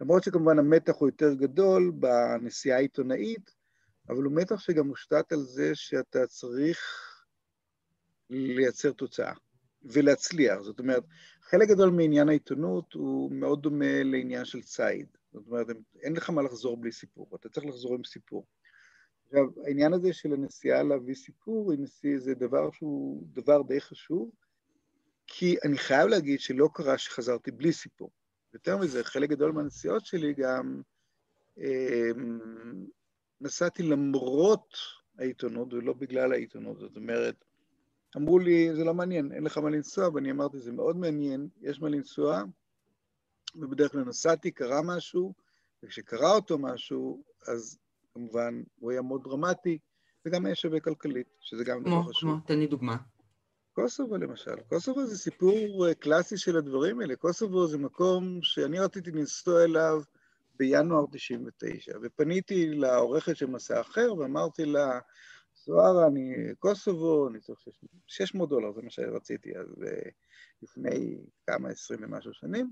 למרות 0.00 0.22
שכמובן 0.22 0.58
המתח 0.58 0.94
הוא 0.98 1.08
יותר 1.08 1.34
גדול 1.34 1.92
בנסיעה 1.98 2.76
העיתונאית, 2.76 3.50
אבל 4.08 4.22
הוא 4.22 4.32
מתח 4.32 4.60
שגם 4.60 4.86
מושתת 4.86 5.32
על 5.32 5.42
זה 5.42 5.74
שאתה 5.74 6.26
צריך 6.26 6.78
לייצר 8.30 8.92
תוצאה 8.92 9.32
ולהצליח. 9.82 10.60
זאת 10.60 10.78
אומרת, 10.78 11.04
חלק 11.42 11.68
גדול 11.68 11.90
מעניין 11.90 12.28
העיתונות 12.28 12.92
הוא 12.92 13.32
מאוד 13.32 13.62
דומה 13.62 14.02
לעניין 14.02 14.44
של 14.44 14.62
ציד. 14.62 15.06
זאת 15.32 15.46
אומרת, 15.46 15.66
אין 16.02 16.16
לך 16.16 16.30
מה 16.30 16.42
לחזור 16.42 16.76
בלי 16.76 16.92
סיפור, 16.92 17.28
אתה 17.34 17.48
צריך 17.48 17.66
לחזור 17.66 17.94
עם 17.94 18.04
סיפור. 18.04 18.46
עכשיו, 19.26 19.44
העניין 19.66 19.92
הזה 19.92 20.12
של 20.12 20.32
הנסיעה 20.32 20.82
להביא 20.82 21.14
סיפור 21.14 21.72
זה 22.18 22.34
דבר 22.34 22.70
שהוא 22.70 23.26
דבר 23.32 23.62
די 23.62 23.80
חשוב, 23.80 24.30
כי 25.26 25.56
אני 25.64 25.78
חייב 25.78 26.08
להגיד 26.08 26.40
שלא 26.40 26.68
קרה 26.74 26.98
שחזרתי 26.98 27.50
בלי 27.50 27.72
סיפור. 27.72 28.10
יותר 28.54 28.76
מזה, 28.76 29.04
חלק 29.04 29.30
גדול 29.30 29.52
מהנסיעות 29.52 30.06
שלי 30.06 30.34
גם 30.34 30.82
אה, 31.58 32.10
נסעתי 33.40 33.82
למרות 33.82 34.76
העיתונות 35.18 35.72
ולא 35.72 35.92
בגלל 35.92 36.32
העיתונות. 36.32 36.78
זאת 36.78 36.96
אומרת, 36.96 37.44
אמרו 38.16 38.38
לי, 38.38 38.74
זה 38.74 38.84
לא 38.84 38.94
מעניין, 38.94 39.32
אין 39.32 39.44
לך 39.44 39.58
מה 39.58 39.70
לנסוע, 39.70 40.08
ואני 40.14 40.30
אמרתי, 40.30 40.58
זה 40.58 40.72
מאוד 40.72 40.96
מעניין, 40.96 41.48
יש 41.60 41.80
מה 41.80 41.88
לנסוע, 41.88 42.42
ובדרך 43.56 43.92
כלל 43.92 44.04
נסעתי, 44.04 44.50
קרה 44.50 44.82
משהו, 44.82 45.34
וכשקרה 45.82 46.34
אותו 46.34 46.58
משהו, 46.58 47.22
אז 47.48 47.78
כמובן 48.14 48.62
הוא 48.78 48.90
היה 48.90 49.02
מאוד 49.02 49.22
דרמטי, 49.24 49.78
וגם 50.24 50.46
היה 50.46 50.54
שווה 50.54 50.80
כלכלית, 50.80 51.26
שזה 51.40 51.64
גם 51.64 51.82
דבר 51.82 52.02
חשוב. 52.02 52.30
כמו, 52.30 52.40
תן 52.46 52.58
לי 52.58 52.66
דוגמה. 52.66 52.96
קוסובו 53.82 54.16
למשל. 54.16 54.56
קוסובו 54.68 55.06
זה 55.06 55.18
סיפור 55.18 55.86
אה, 55.88 55.94
קלאסי 55.94 56.36
של 56.36 56.56
הדברים 56.56 57.00
האלה. 57.00 57.16
קוסובו 57.16 57.66
זה 57.66 57.78
מקום 57.78 58.42
שאני 58.42 58.78
רציתי 58.78 59.10
לנסוע 59.10 59.64
אליו 59.64 60.02
בינואר 60.58 61.04
99, 61.12 61.92
ופניתי 62.02 62.66
לעורכת 62.66 63.36
של 63.36 63.46
מסע 63.46 63.80
אחר 63.80 64.14
ואמרתי 64.14 64.64
לה, 64.64 64.98
זוהרה, 65.64 66.06
אני 66.06 66.34
קוסובו, 66.58 67.28
אני 67.28 67.40
צריך 67.40 67.58
600 68.06 68.48
דולר, 68.48 68.72
זה 68.72 68.82
מה 68.82 68.90
שרציתי 68.90 69.58
אז 69.58 69.82
אה, 69.86 70.10
לפני 70.62 71.18
כמה, 71.46 71.68
עשרים 71.68 72.00
ומשהו 72.02 72.34
שנים. 72.34 72.70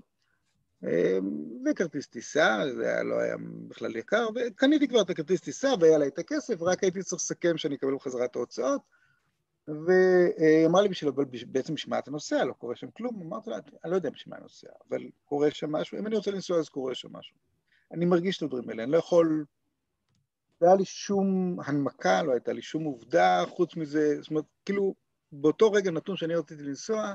אה, 0.83 1.17
וכרטיס 1.65 2.07
טיסה, 2.07 2.61
זה 2.75 2.89
היה, 2.89 3.03
לא 3.03 3.19
היה 3.19 3.35
בכלל 3.67 3.95
יקר, 3.95 4.27
וקניתי 4.35 4.87
כבר 4.87 5.01
את 5.01 5.09
הכרטיס 5.09 5.41
טיסה 5.41 5.69
והיה 5.79 5.97
לה 5.97 6.07
את 6.07 6.19
הכסף, 6.19 6.61
רק 6.61 6.83
הייתי 6.83 7.03
צריך 7.03 7.21
לסכם 7.21 7.57
שאני 7.57 7.75
אקבל 7.75 7.95
בחזרה 7.95 8.25
את 8.25 8.35
ההוצאות. 8.35 8.96
והיא 9.67 10.67
לי, 10.81 10.89
בשביל, 10.89 11.11
אבל 11.15 11.25
בעצם 11.47 11.73
בשביל 11.73 11.89
מה 11.89 11.99
אתה 11.99 12.11
נוסע? 12.11 12.45
לא 12.45 12.53
קורה 12.53 12.75
שם 12.75 12.91
כלום. 12.91 13.21
אמרתי 13.21 13.49
לה, 13.49 13.57
אני 13.83 13.91
לא 13.91 13.95
יודע 13.95 14.09
בשביל 14.09 14.31
מה 14.31 14.35
אני 14.35 14.43
נוסע, 14.43 14.67
אבל 14.89 15.01
קורה 15.25 15.51
שם 15.51 15.71
משהו, 15.71 15.99
אם 15.99 16.07
אני 16.07 16.15
רוצה 16.15 16.31
לנסוע 16.31 16.59
אז 16.59 16.69
קורה 16.69 16.95
שם 16.95 17.13
משהו. 17.13 17.35
אני 17.91 18.05
מרגיש 18.05 18.37
את 18.37 18.43
הדברים 18.43 18.69
האלה, 18.69 18.83
אני 18.83 18.91
לא 18.91 18.97
יכול... 18.97 19.45
לא 20.61 20.67
היה 20.67 20.75
לי 20.75 20.85
שום 20.85 21.57
הנמקה, 21.65 22.23
לא 22.23 22.31
הייתה 22.31 22.53
לי 22.53 22.61
שום 22.61 22.83
עובדה 22.83 23.43
חוץ 23.47 23.75
מזה, 23.75 24.21
זאת 24.21 24.29
אומרת, 24.29 24.45
כאילו, 24.65 24.95
באותו 25.31 25.71
רגע 25.71 25.91
נתון 25.91 26.17
שאני 26.17 26.35
רציתי 26.35 26.63
לנסוע, 26.63 27.13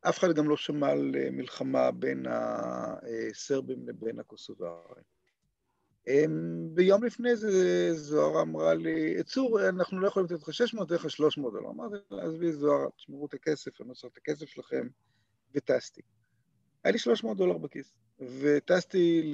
אף 0.00 0.18
אחד 0.18 0.32
גם 0.32 0.48
לא 0.48 0.56
שמע 0.56 0.88
על 0.88 1.14
אה, 1.18 1.30
מלחמה 1.30 1.90
בין 1.90 2.26
הסרבים 2.28 3.88
לבין 3.88 4.18
הקוסוברים. 4.18 5.17
אמ, 6.08 6.68
ביום 6.74 7.04
לפני 7.04 7.36
זה 7.36 7.94
זוהר 7.94 8.42
אמרה 8.42 8.74
לי, 8.74 9.24
צור, 9.24 9.68
אנחנו 9.68 10.00
לא 10.00 10.08
יכולים 10.08 10.28
לתת 10.30 10.42
לך 10.42 10.54
600, 10.54 10.90
לתת 10.90 11.04
לך 11.04 11.10
300 11.10 11.52
דולר. 11.52 11.70
אמרתי 11.70 11.94
לה, 12.10 12.22
עזבי 12.22 12.52
זוהר, 12.52 12.88
תשמרו 12.96 13.26
את 13.26 13.34
הכסף, 13.34 13.80
אני 13.80 13.88
עושה 13.88 14.08
את 14.08 14.16
הכסף 14.16 14.46
שלכם, 14.46 14.88
וטסתי. 15.54 16.00
היה 16.84 16.92
לי 16.92 16.98
300 16.98 17.36
דולר 17.36 17.58
בכיס, 17.58 17.92
וטסתי 18.40 19.32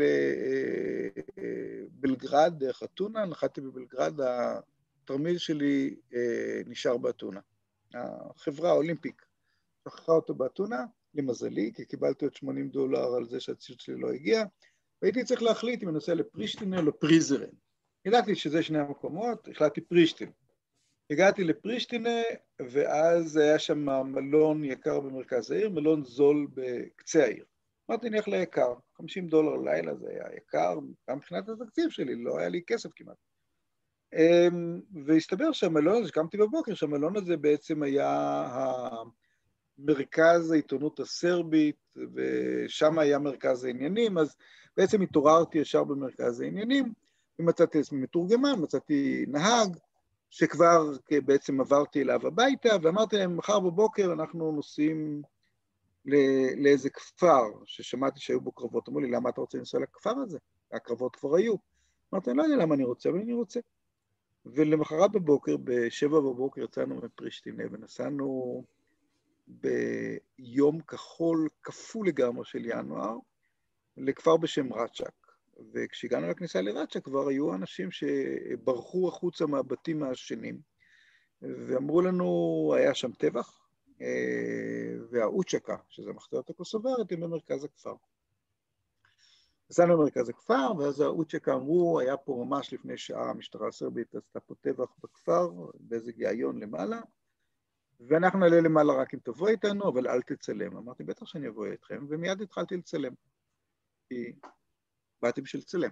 לבלגרד 2.01 2.53
אה, 2.53 2.59
דרך 2.59 2.83
אתונה, 2.83 3.27
נחתתי 3.27 3.61
בבלגרד, 3.61 4.21
התרמיל 4.21 5.39
שלי 5.39 5.97
אה, 6.15 6.61
נשאר 6.67 6.97
באתונה. 6.97 7.41
החברה 7.95 8.71
האולימפיק 8.71 9.23
שכחה 9.85 10.13
אותו 10.13 10.35
באתונה, 10.35 10.85
למזלי, 11.15 11.73
כי 11.75 11.85
קיבלתי 11.85 12.25
עוד 12.25 12.35
80 12.35 12.69
דולר 12.69 13.15
על 13.15 13.29
זה 13.29 13.41
שהציוד 13.41 13.81
שלי 13.81 14.01
לא 14.01 14.13
הגיע, 14.13 14.45
והייתי 15.05 15.25
צריך 15.25 15.43
להחליט 15.43 15.83
אם 15.83 15.89
אני 15.89 15.95
נוסע 15.95 16.15
לפרישטינה 16.15 16.79
או 16.79 16.83
לפריזרן. 16.83 17.51
ידעתי 18.05 18.35
שזה 18.35 18.63
שני 18.63 18.79
המקומות, 18.79 19.49
החלטתי 19.49 19.81
פרישטינה. 19.81 20.31
הגעתי 21.11 21.45
לפרישטינה, 21.45 22.23
ואז 22.71 23.37
היה 23.37 23.59
שם 23.59 23.79
מלון 24.13 24.65
יקר 24.65 25.01
במרכז 25.01 25.51
העיר, 25.51 25.71
מלון 25.71 26.05
זול 26.05 26.47
בקצה 26.55 27.23
העיר. 27.25 27.45
אמרתי, 27.91 28.11
נלך 28.11 28.29
ליקר, 28.29 28.75
50 28.97 29.29
דולר 29.29 29.57
לילה 29.57 29.95
זה 29.95 30.07
היה 30.11 30.37
יקר, 30.37 30.79
גם 31.11 31.17
מבחינת 31.17 31.49
התקציב 31.49 31.91
שלי, 31.91 32.15
לא 32.15 32.39
היה 32.39 32.49
לי 32.49 32.63
כסף 32.67 32.91
כמעט. 32.97 33.17
אמ, 34.15 34.81
והסתבר 35.07 35.53
שהמלון 35.53 35.97
הזה, 35.97 36.09
שקמתי 36.09 36.37
בבוקר, 36.37 36.75
שהמלון 36.75 37.17
הזה 37.17 37.37
בעצם 37.37 37.83
היה 37.83 38.89
מרכז 39.79 40.53
העיתונות 40.53 41.01
הסרבית, 41.01 41.77
ושם 42.15 42.99
היה 42.99 43.19
מרכז 43.19 43.65
העניינים, 43.65 44.19
אז 44.19 44.37
בעצם 44.77 45.03
התעוררתי 45.03 45.59
ישר 45.59 45.85
במרכז 45.85 46.41
העניינים, 46.41 46.93
ומצאתי 47.39 47.81
עצמי 47.81 48.01
מתורגמן, 48.01 48.55
מצאתי 48.63 49.25
נהג, 49.29 49.77
שכבר 50.31 50.93
בעצם 51.25 51.61
עברתי 51.61 52.03
אליו 52.03 52.27
הביתה, 52.27 52.69
ואמרתי 52.83 53.17
להם, 53.17 53.37
מחר 53.37 53.61
בבוקר 53.61 54.13
אנחנו 54.13 54.53
נוסעים 54.53 55.23
לאיזה 56.57 56.91
כפר, 56.91 57.43
ששמעתי 57.65 58.21
שהיו 58.21 58.41
בו 58.41 58.53
קרבות. 58.53 58.89
אמרו 58.89 59.01
לי, 59.01 59.11
למה 59.11 59.31
אתה 59.31 59.41
רוצה 59.41 59.59
לנסוע 59.59 59.81
לכפר 59.81 60.11
הזה? 60.11 60.39
הקרבות 60.73 61.17
כבר 61.17 61.35
היו. 61.37 61.55
אמרתי, 62.15 62.31
אני 62.31 62.39
לא 62.39 62.43
יודע 62.43 62.57
למה 62.57 62.75
אני 62.75 62.85
רוצה, 62.85 63.09
אבל 63.09 63.19
אני 63.19 63.33
רוצה. 63.33 63.61
ולמחרת 64.47 65.13
בבוקר, 65.13 65.57
בשבע 65.65 66.21
בבוקר, 66.21 66.63
יצאנו 66.63 67.01
מפרישטינה 67.03 67.65
ונסענו 67.71 68.65
ביום 69.47 70.81
כחול 70.81 71.49
כפול 71.63 72.09
לגמרי 72.09 72.45
של 72.45 72.65
ינואר, 72.65 73.17
לכפר 73.97 74.37
בשם 74.37 74.73
רצ'ק. 74.73 75.25
וכשהגענו 75.73 76.29
לכניסה 76.29 76.61
לרצ'ק 76.61 77.05
כבר 77.05 77.29
היו 77.29 77.55
אנשים 77.55 77.89
שברחו 77.91 79.09
החוצה 79.09 79.47
מהבתים 79.47 80.03
העשנים, 80.03 80.61
ואמרו 81.43 82.03
לנו, 82.03 82.75
היה 82.77 82.95
שם 82.95 83.13
טבח, 83.13 83.69
אה, 84.01 84.97
והאוצ'קה, 85.11 85.77
שזה 85.89 86.11
המחתרת 86.11 86.51
הקוסוברית, 86.51 87.13
הם 87.13 87.21
במרכז 87.21 87.65
הכפר. 87.65 87.95
נסענו 89.71 89.93
למרכז 89.95 90.29
הכפר, 90.29 90.73
ואז 90.79 91.01
האוצ'קה 91.01 91.55
אמרו, 91.55 92.01
היה 92.01 92.17
פה 92.17 92.45
ממש 92.47 92.73
לפני 92.73 92.99
שעה 92.99 93.31
המשטרה 93.31 93.69
הסרבית 93.69 94.15
עשתה 94.15 94.41
פה 94.41 94.55
טבח 94.61 94.89
בכפר, 95.03 95.51
באיזה 95.81 96.13
גיהיון 96.13 96.59
למעלה, 96.59 97.01
ואנחנו 98.01 98.39
נעלה 98.39 98.61
למעלה 98.61 98.93
רק 98.93 99.15
אם 99.15 99.19
תבוא 99.23 99.49
איתנו, 99.49 99.89
אבל 99.89 100.09
אל 100.09 100.23
תצלם. 100.23 100.77
אמרתי, 100.77 101.05
בטח 101.05 101.27
שאני 101.27 101.49
אבוא 101.49 101.67
איתכם, 101.67 102.07
ומיד 102.09 102.43
התחלתי 102.43 102.77
לצלם. 102.77 103.13
כי 104.09 104.33
באתי 105.23 105.41
בשביל 105.41 105.63
לצלם. 105.63 105.91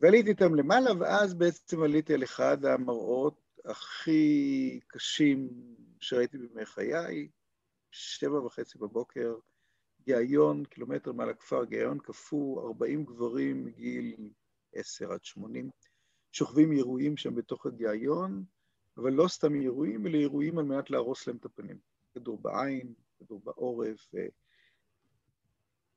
ועליתי 0.00 0.30
איתם 0.30 0.54
למעלה, 0.54 0.90
ואז 1.00 1.34
בעצם 1.34 1.82
עליתי 1.82 2.14
על 2.14 2.24
אחד 2.24 2.64
המראות 2.64 3.40
הכי 3.64 4.80
קשים 4.86 5.48
שראיתי 6.00 6.38
בימי 6.38 6.66
חיי, 6.66 7.28
שבע 7.90 8.44
וחצי 8.44 8.78
בבוקר, 8.78 9.34
גיהיון, 10.02 10.64
קילומטר 10.64 11.12
מעל 11.12 11.30
הכפר, 11.30 11.64
גיהיון 11.64 11.98
קפוא, 11.98 12.62
40 12.68 13.04
גברים 13.04 13.64
מגיל 13.64 14.30
10 14.74 15.12
עד 15.12 15.24
80, 15.24 15.70
שוכבים 16.32 16.72
ירויים 16.72 17.16
שם 17.16 17.34
בתוך 17.34 17.66
הגיהיון, 17.66 18.44
אבל 18.96 19.12
לא 19.12 19.28
סתם 19.28 19.62
ירויים, 19.62 20.06
אלא 20.06 20.16
ירויים 20.16 20.58
על 20.58 20.64
מנת 20.64 20.90
להרוס 20.90 21.26
להם 21.26 21.36
את 21.36 21.44
הפנים. 21.44 21.78
כדור 22.14 22.38
בעין, 22.38 22.94
כדור 23.18 23.40
בעורף, 23.44 24.08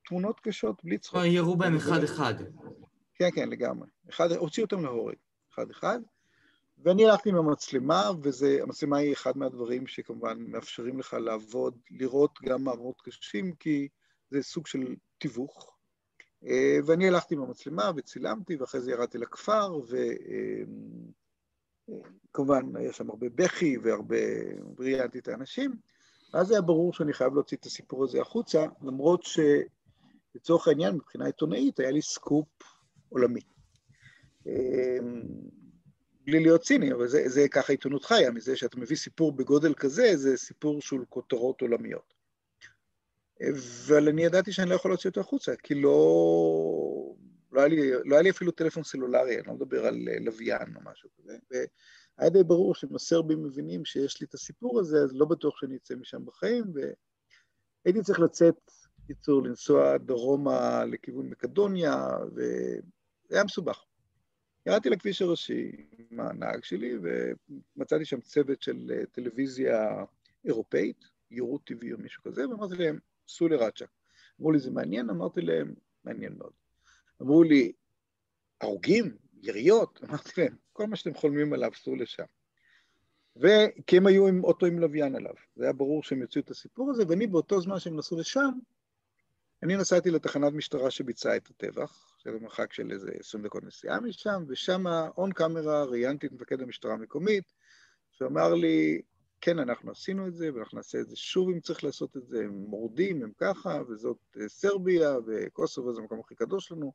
תמונות 0.06 0.40
קשות 0.40 0.84
בלי 0.84 0.98
צחוק. 0.98 1.20
ירו 1.24 1.56
בהם 1.56 1.76
אחד-אחד. 1.76 2.34
כן, 3.14 3.28
כן, 3.34 3.48
לגמרי. 3.48 3.88
אחד, 4.10 4.32
הוציאו 4.32 4.64
אותם 4.64 4.82
להורג, 4.84 5.14
אחד-אחד. 5.54 6.00
ואני 6.78 7.04
הלכתי 7.04 7.28
עם 7.28 7.36
המצלמה, 7.36 8.10
והמצלמה 8.22 8.96
היא 8.96 9.12
אחד 9.12 9.38
מהדברים 9.38 9.86
שכמובן 9.86 10.38
מאפשרים 10.38 10.98
לך 10.98 11.14
לעבוד, 11.14 11.74
לראות 11.90 12.38
גם 12.44 12.64
מראות 12.64 13.00
קשים, 13.00 13.52
כי 13.54 13.88
זה 14.30 14.42
סוג 14.42 14.66
של 14.66 14.94
תיווך. 15.18 15.74
אה, 16.46 16.78
ואני 16.86 17.08
הלכתי 17.08 17.34
עם 17.34 17.42
המצלמה 17.42 17.90
וצילמתי, 17.96 18.56
ואחרי 18.56 18.80
זה 18.80 18.90
ירדתי 18.90 19.18
לכפר, 19.18 19.80
וכמובן 22.30 22.76
היה 22.76 22.92
שם 22.92 23.10
הרבה 23.10 23.26
בכי 23.34 23.78
והרבה, 23.78 24.16
ראיינתי 24.78 25.18
את 25.18 25.28
האנשים. 25.28 25.76
ואז 26.34 26.50
היה 26.50 26.60
ברור 26.60 26.92
שאני 26.92 27.12
חייב 27.12 27.34
להוציא 27.34 27.56
את 27.56 27.66
הסיפור 27.66 28.04
הזה 28.04 28.20
החוצה, 28.20 28.66
למרות 28.82 29.22
שלצורך 30.34 30.68
העניין, 30.68 30.94
מבחינה 30.94 31.26
עיתונאית, 31.26 31.80
היה 31.80 31.90
לי 31.90 32.02
סקופ 32.02 32.48
עולמי. 33.08 33.40
אמ, 34.46 35.22
בלי 36.24 36.40
להיות 36.40 36.60
ציני, 36.60 36.92
אבל 36.92 37.08
זה, 37.08 37.28
זה 37.28 37.48
ככה 37.48 37.72
עיתונות 37.72 38.04
חיה, 38.04 38.30
מזה 38.30 38.56
שאתה 38.56 38.76
מביא 38.76 38.96
סיפור 38.96 39.32
בגודל 39.32 39.74
כזה, 39.74 40.16
זה 40.16 40.36
סיפור 40.36 40.82
של 40.82 40.96
כותרות 41.08 41.60
עולמיות. 41.60 42.14
אבל 43.40 44.08
אני 44.08 44.24
ידעתי 44.24 44.52
שאני 44.52 44.70
לא 44.70 44.74
יכול 44.74 44.90
להוציא 44.90 45.10
אותו 45.10 45.20
החוצה, 45.20 45.52
כי 45.62 45.74
לא, 45.74 47.14
לא, 47.52 47.60
היה 47.60 47.68
לי, 47.68 47.92
לא 48.04 48.14
היה 48.14 48.22
לי 48.22 48.30
אפילו 48.30 48.52
טלפון 48.52 48.82
סלולרי, 48.82 49.38
אני 49.38 49.46
לא 49.46 49.54
מדבר 49.54 49.86
על 49.86 49.98
לוויין 50.20 50.76
או 50.76 50.80
משהו 50.90 51.08
כזה. 51.18 51.36
והיה 51.50 52.30
די 52.30 52.42
ברור 52.42 52.74
שאם 52.74 52.94
הסרבים 52.94 53.42
מבינים 53.42 53.84
שיש 53.84 54.20
לי 54.20 54.26
את 54.26 54.34
הסיפור 54.34 54.80
הזה, 54.80 55.02
אז 55.02 55.12
לא 55.12 55.26
בטוח 55.26 55.60
שאני 55.60 55.76
אצא 55.76 55.94
משם 55.94 56.24
בחיים, 56.24 56.64
והייתי 56.74 58.02
צריך 58.02 58.20
לצאת, 58.20 58.70
בקיצור, 59.04 59.42
לנסוע 59.42 59.98
דרומה 59.98 60.84
לכיוון 60.84 61.28
מקדוניה, 61.28 62.08
וזה 62.34 62.80
היה 63.30 63.44
מסובך. 63.44 63.84
ירדתי 64.66 64.90
לכביש 64.90 65.22
הראשי 65.22 65.72
עם 66.10 66.20
הנהג 66.20 66.64
שלי, 66.64 66.92
ומצאתי 67.02 68.04
שם 68.04 68.20
צוות 68.20 68.62
של 68.62 68.90
אה, 68.94 69.06
טלוויזיה 69.12 70.04
אירופאית, 70.44 71.04
יורות 71.30 71.70
TV 71.70 71.92
או 71.92 71.98
מישהו 71.98 72.22
כזה, 72.22 72.48
ואמרתי 72.48 72.74
להם, 72.76 72.98
סעו 73.28 73.48
לראצ'ה. 73.48 73.84
אמרו 74.40 74.52
לי, 74.52 74.58
זה 74.58 74.70
מעניין? 74.70 75.10
אמרתי 75.10 75.40
להם, 75.40 75.74
מעניין 76.04 76.34
מאוד. 76.38 76.52
אמרו 77.22 77.42
לי, 77.42 77.72
הרוגים? 78.60 79.16
יריות? 79.42 80.00
אמרתי 80.04 80.40
להם, 80.40 80.56
כל 80.72 80.86
מה 80.86 80.96
שאתם 80.96 81.14
חולמים 81.14 81.52
עליו, 81.52 81.70
סעו 81.74 81.96
לשם. 81.96 82.24
וכי 83.36 83.96
הם 83.96 84.06
היו 84.06 84.28
עם 84.28 84.44
אוטו 84.44 84.66
עם 84.66 84.78
לוויין 84.78 85.16
עליו. 85.16 85.34
זה 85.56 85.64
היה 85.64 85.72
ברור 85.72 86.02
שהם 86.02 86.20
יוציאו 86.22 86.44
את 86.44 86.50
הסיפור 86.50 86.90
הזה, 86.90 87.04
ואני 87.08 87.26
באותו 87.26 87.60
זמן 87.60 87.78
שהם 87.78 87.96
נסעו 87.96 88.18
לשם, 88.18 88.50
אני 89.64 89.76
נסעתי 89.76 90.10
לתחנת 90.10 90.52
משטרה 90.52 90.90
שביצעה 90.90 91.36
את 91.36 91.48
הטבח, 91.50 92.16
שזה 92.18 92.38
מרחק 92.38 92.72
של 92.72 92.90
איזה 92.90 93.10
20 93.20 93.44
דקות 93.44 93.64
נסיעה 93.64 94.00
משם, 94.00 94.44
ושם 94.48 94.84
און 95.16 95.32
קאמרה 95.32 95.84
ראיינתי 95.84 96.26
את 96.26 96.32
מפקד 96.32 96.60
המשטרה 96.60 96.92
המקומית, 96.92 97.44
שאמר 98.10 98.54
לי, 98.54 99.02
כן, 99.40 99.58
אנחנו 99.58 99.90
עשינו 99.90 100.26
את 100.26 100.34
זה, 100.34 100.54
ואנחנו 100.54 100.76
נעשה 100.76 101.00
את 101.00 101.08
זה 101.08 101.16
שוב 101.16 101.48
אם 101.48 101.60
צריך 101.60 101.84
לעשות 101.84 102.16
את 102.16 102.26
זה, 102.26 102.38
הם 102.38 102.64
מורדים, 102.68 103.22
הם 103.22 103.32
ככה, 103.38 103.82
וזאת 103.88 104.16
אה, 104.40 104.48
סרביה, 104.48 105.16
וקוסובו 105.26 105.92
זה 105.92 106.00
המקום 106.00 106.20
הכי 106.20 106.34
קדוש 106.34 106.72
לנו. 106.72 106.92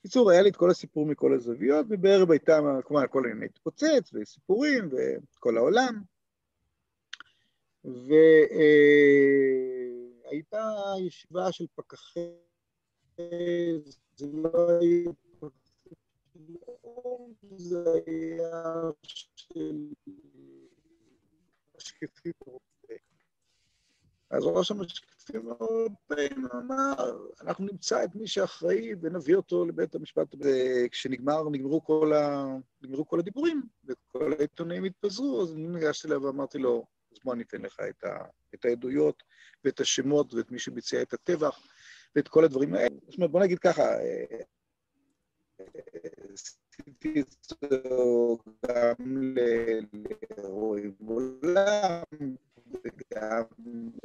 בקיצור, 0.00 0.30
היה 0.30 0.42
לי 0.42 0.50
את 0.50 0.56
כל 0.56 0.70
הסיפור 0.70 1.06
מכל 1.06 1.34
הזוויות, 1.34 1.86
ובערב 1.90 2.30
הייתה, 2.30 2.60
כלומר, 2.84 3.06
כל 3.06 3.24
העניין 3.24 3.42
התפוצץ, 3.44 4.10
וסיפורים, 4.14 4.88
וכל 5.36 5.56
העולם. 5.56 6.02
והייתה 10.28 10.70
ישיבה 11.06 11.52
של 11.52 11.66
פקחי, 11.74 12.30
זה 14.16 14.26
לא 14.32 14.70
היה 14.80 15.12
זה 17.56 17.84
היה 18.06 18.90
של 19.36 19.86
משקיפים 21.76 22.32
אירופאים. 22.46 22.98
אז 24.30 24.44
ראש 24.44 24.70
המשקיפים 24.70 25.48
האירופאים 25.48 26.46
אמר, 26.54 26.94
אנחנו 27.40 27.64
נמצא 27.64 28.04
את 28.04 28.14
מי 28.14 28.26
שאחראי 28.26 28.94
ונביא 29.00 29.36
אותו 29.36 29.64
לבית 29.64 29.94
המשפט. 29.94 30.34
וכשנגמר, 30.40 31.48
נגמרו 31.50 31.84
כל, 31.84 32.12
ה... 32.12 32.46
נגמרו 32.82 33.06
כל 33.06 33.20
הדיבורים, 33.20 33.62
וכל 33.84 34.32
העיתונאים 34.38 34.84
התפזרו, 34.84 35.42
אז 35.42 35.54
אני 35.54 35.68
ניגשתי 35.68 36.08
אליו 36.08 36.22
ואמרתי 36.22 36.58
לו, 36.58 36.86
אז 37.12 37.18
בוא 37.24 37.34
אני 37.34 37.42
אתן 37.42 37.62
לך 37.62 37.80
את, 37.88 38.04
ה... 38.04 38.24
את 38.54 38.64
העדויות 38.64 39.22
ואת 39.64 39.80
השמות 39.80 40.34
ואת 40.34 40.50
מי 40.50 40.58
שביצע 40.58 41.02
את 41.02 41.12
הטבח 41.12 41.60
ואת 42.16 42.28
כל 42.28 42.44
הדברים 42.44 42.74
האלה. 42.74 42.96
זאת 43.06 43.16
אומרת, 43.16 43.30
בוא 43.30 43.40
נגיד 43.40 43.58
ככה, 43.58 43.82
עשיתי 46.32 47.22
אותו 47.50 48.38
גם 48.66 49.32
לרועי 50.36 50.90
גולן, 51.00 52.02
וגם 52.66 53.44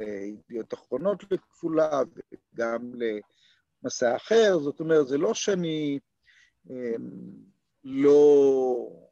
לידיעות 0.00 0.74
אחרונות 0.74 1.24
לכפולה, 1.30 2.02
וגם 2.54 2.92
למסע 3.82 4.16
אחר. 4.16 4.58
זאת 4.58 4.80
אומרת, 4.80 5.08
זה 5.08 5.18
לא 5.18 5.34
שאני 5.34 5.98
אמ, 6.70 7.54
לא, 7.84 9.03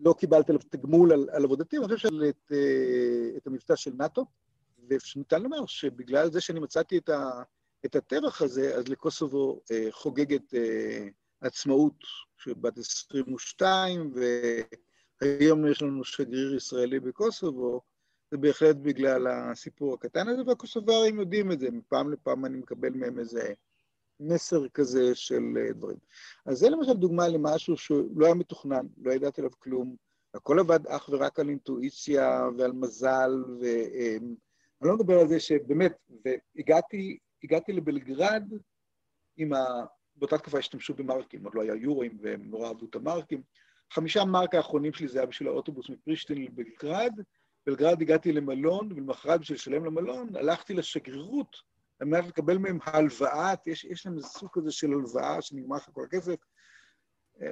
לא 0.00 0.14
קיבלתי 0.18 0.52
עליו 0.52 0.62
תגמול 0.70 1.12
על, 1.12 1.28
על 1.32 1.44
עבודתי, 1.44 1.76
אני 1.76 1.84
חושב 1.84 1.96
שאת 1.98 2.52
אה, 2.52 3.36
את 3.36 3.46
המבטא 3.46 3.76
של 3.76 3.92
נאט"ו, 3.98 4.24
וניתן 4.88 5.42
לומר 5.42 5.66
שבגלל 5.66 6.30
זה 6.32 6.40
שאני 6.40 6.60
מצאתי 6.60 6.98
את, 6.98 7.08
ה, 7.08 7.42
את 7.84 7.96
הטבח 7.96 8.42
הזה, 8.42 8.74
אז 8.76 8.88
לקוסובו 8.88 9.60
אה, 9.70 9.86
חוגגת 9.90 10.54
אה, 10.54 11.08
עצמאות 11.40 12.04
בת 12.46 12.78
22, 12.78 14.12
והיום 15.22 15.66
יש 15.66 15.82
לנו 15.82 16.04
שגריר 16.04 16.54
ישראלי 16.54 17.00
בקוסובו, 17.00 17.80
זה 18.30 18.36
בהחלט 18.36 18.76
בגלל 18.76 19.26
הסיפור 19.26 19.94
הקטן 19.94 20.28
הזה, 20.28 20.42
והקוסוברים 20.46 21.20
יודעים 21.20 21.52
את 21.52 21.60
זה, 21.60 21.70
מפעם 21.70 22.12
לפעם 22.12 22.44
אני 22.44 22.58
מקבל 22.58 22.90
מהם 22.90 23.18
איזה 23.18 23.52
מסר 24.20 24.68
כזה 24.68 25.14
של 25.14 25.42
אה, 25.56 25.72
דברים. 25.72 25.98
אז 26.46 26.58
זה 26.58 26.70
למשל 26.70 26.92
דוגמה 26.92 27.28
למשהו 27.28 27.76
שלא 27.76 28.26
היה 28.26 28.34
מתוכנן, 28.34 28.86
לא 29.02 29.12
ידעתי 29.12 29.40
עליו 29.40 29.50
כלום, 29.58 29.96
הכל 30.34 30.58
עבד 30.58 30.86
אך 30.86 31.08
ורק 31.12 31.38
על 31.40 31.48
אינטואיציה 31.48 32.48
ועל 32.58 32.72
מזל, 32.72 33.30
ואני 33.60 34.88
לא 34.90 34.96
מדבר 34.96 35.18
על 35.18 35.28
זה 35.28 35.40
שבאמת, 35.40 35.92
והגעתי 36.24 37.18
הגעתי 37.44 37.72
לבלגרד 37.72 38.44
עם 39.36 39.52
ה... 39.52 39.64
באותה 40.16 40.38
תקופה 40.38 40.58
השתמשו 40.58 40.94
במרקים, 40.94 41.44
עוד 41.44 41.54
לא 41.54 41.62
היה 41.62 41.74
יורים 41.74 42.18
והם 42.20 42.50
נורא 42.50 42.68
אהבו 42.68 42.86
את 42.86 42.94
המרקים. 42.94 43.42
חמישה 43.92 44.24
מרק 44.24 44.54
האחרונים 44.54 44.92
שלי 44.92 45.08
זה 45.08 45.18
היה 45.18 45.26
בשביל 45.26 45.48
האוטובוס 45.48 45.90
מפרישטין 45.90 46.44
לבלגרד. 46.44 47.12
בלגרד 47.66 48.02
הגעתי 48.02 48.32
למלון, 48.32 48.92
ולמחרת 48.92 49.40
בשביל 49.40 49.56
לשלם 49.56 49.84
למלון, 49.84 50.36
הלכתי 50.36 50.74
לשגרירות 50.74 51.56
על 52.00 52.08
מנת 52.08 52.26
לקבל 52.26 52.58
מהם 52.58 52.78
הלוואה, 52.84 53.54
יש, 53.66 53.84
יש 53.84 54.06
להם 54.06 54.16
איזה 54.16 54.28
סוג 54.28 54.48
כזה 54.52 54.72
של 54.72 54.92
הלוואה 54.92 55.42
שנגמר 55.42 55.76
לך 55.76 55.88
כל 55.92 56.04
הכסף. 56.04 56.36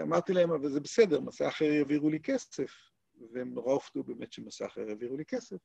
אמרתי 0.02 0.32
להם, 0.32 0.52
אבל 0.52 0.70
זה 0.70 0.80
בסדר, 0.80 1.20
מסע 1.20 1.48
אחר 1.48 1.64
יעבירו 1.64 2.11
לי 2.11 2.20
כסף, 2.20 2.70
והם 3.32 3.54
נורא 3.54 3.72
הופתעו 3.72 4.04
באמת 4.04 4.32
שמסע 4.32 4.66
אחר 4.66 4.80
יעבירו 4.80 5.16
לי 5.16 5.24
כסף. 5.24 5.56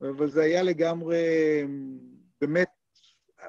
אבל 0.00 0.30
זה 0.30 0.42
היה 0.42 0.62
לגמרי, 0.62 1.16
באמת, 2.40 2.68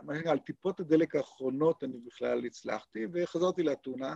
מה 0.03 0.15
שנקרא, 0.15 0.31
על 0.31 0.39
טיפות 0.39 0.79
הדלק 0.79 1.15
האחרונות 1.15 1.83
אני 1.83 1.97
בכלל 2.05 2.45
הצלחתי, 2.45 3.07
וחזרתי 3.13 3.63
לאתונה, 3.63 4.15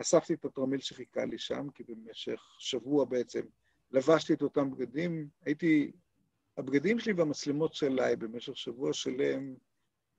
אספתי 0.00 0.34
את 0.34 0.44
התרמיל 0.44 0.80
שחיכה 0.80 1.24
לי 1.24 1.38
שם, 1.38 1.66
כי 1.74 1.84
במשך 1.84 2.40
שבוע 2.58 3.04
בעצם 3.04 3.42
לבשתי 3.90 4.32
את 4.32 4.42
אותם 4.42 4.70
בגדים, 4.70 5.28
הייתי, 5.44 5.92
הבגדים 6.56 6.98
שלי 6.98 7.12
והמצלמות 7.12 7.74
שלי 7.74 8.16
במשך 8.16 8.56
שבוע 8.56 8.92
שלם, 8.92 9.54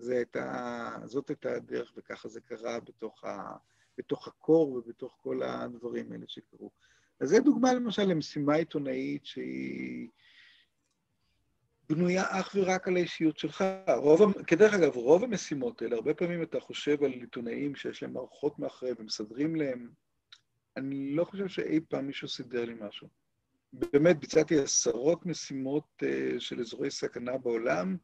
זה 0.01 0.15
הייתה, 0.15 0.97
זאת 1.05 1.29
הייתה 1.29 1.55
הדרך, 1.55 1.93
וככה 1.97 2.29
זה 2.29 2.41
קרה 2.41 2.79
בתוך, 2.79 3.23
ה, 3.23 3.55
בתוך 3.97 4.27
הקור 4.27 4.71
ובתוך 4.71 5.17
כל 5.21 5.43
הדברים 5.43 6.11
האלה 6.11 6.25
שקרו. 6.27 6.71
אז 7.19 7.29
זו 7.29 7.39
דוגמה 7.43 7.73
למשל 7.73 8.03
למשימה 8.03 8.55
עיתונאית 8.55 9.25
שהיא 9.25 10.07
בנויה 11.89 12.23
אך 12.29 12.55
ורק 12.55 12.87
על 12.87 12.95
האישיות 12.95 13.37
שלך. 13.37 13.63
רוב, 13.97 14.41
כדרך 14.43 14.73
אגב, 14.73 14.95
רוב 14.95 15.23
המשימות 15.23 15.81
האלה, 15.81 15.95
הרבה 15.95 16.13
פעמים 16.13 16.43
אתה 16.43 16.59
חושב 16.59 17.03
על 17.03 17.11
עיתונאים 17.11 17.75
שיש 17.75 18.03
להם 18.03 18.13
מערכות 18.13 18.59
מאחורי 18.59 18.91
ומסדרים 18.99 19.55
להם, 19.55 19.89
אני 20.77 21.15
לא 21.15 21.23
חושב 21.23 21.47
שאי 21.47 21.79
פעם 21.89 22.07
מישהו 22.07 22.27
סידר 22.27 22.65
לי 22.65 22.73
משהו. 22.79 23.07
באמת, 23.73 24.19
ביצעתי 24.19 24.59
עשרות 24.59 25.25
משימות 25.25 26.03
uh, 26.03 26.39
של 26.39 26.59
אזורי 26.59 26.91
סכנה 26.91 27.37
בעולם, 27.37 27.97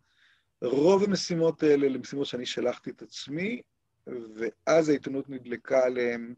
רוב 0.61 1.03
המשימות 1.03 1.63
האלה 1.63 1.87
למשימות 1.89 2.25
שאני 2.25 2.45
שלחתי 2.45 2.89
את 2.89 3.01
עצמי, 3.01 3.61
ואז 4.07 4.89
העיתונות 4.89 5.29
נדלקה 5.29 5.85
עליהם 5.85 6.33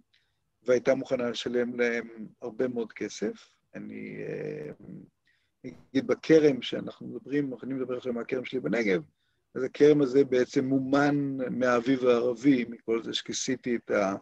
והייתה 0.64 0.96
מוכנה 0.96 1.30
לשלם 1.30 1.80
להם 1.80 2.28
הרבה 2.42 2.68
מאוד 2.68 2.94
כסף. 2.94 3.50
אני... 3.76 4.18
Uh, 4.78 4.84
נגיד 5.64 6.08
בכרם 6.08 6.62
שאנחנו 6.62 7.08
מדברים, 7.08 7.54
אני 7.64 7.74
מדבר 7.74 7.98
עכשיו 7.98 8.14
מהכרם 8.14 8.46
שלי 8.46 8.60
בנגב, 8.60 9.02
אז 9.56 9.64
הכרם 9.64 10.02
הזה 10.02 10.24
בעצם 10.24 10.66
מומן 10.66 11.38
מהאביב 11.50 12.06
הערבי, 12.06 12.66
מכל 12.70 13.04
זה 13.04 13.14
שכיסיתי 13.14 13.76
את, 13.76 13.92
ה, 13.92 14.16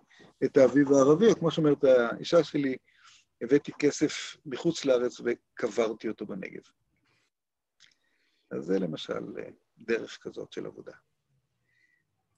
את 0.44 0.58
האביב 0.58 0.92
הערבי, 0.92 1.26
כמו 1.40 1.52
שאומרת 1.52 1.84
האישה 1.84 2.44
שלי, 2.44 2.76
הבאתי 3.42 3.72
כסף 3.80 4.38
מחוץ 4.46 4.86
לארץ 4.86 5.22
וקברתי 5.26 6.08
אותו 6.08 6.26
בנגב. 6.26 6.62
אז 8.52 8.64
זה 8.64 8.80
למשל 8.80 9.20
דרך 9.78 10.18
כזאת 10.22 10.52
של 10.52 10.66
עבודה. 10.66 10.94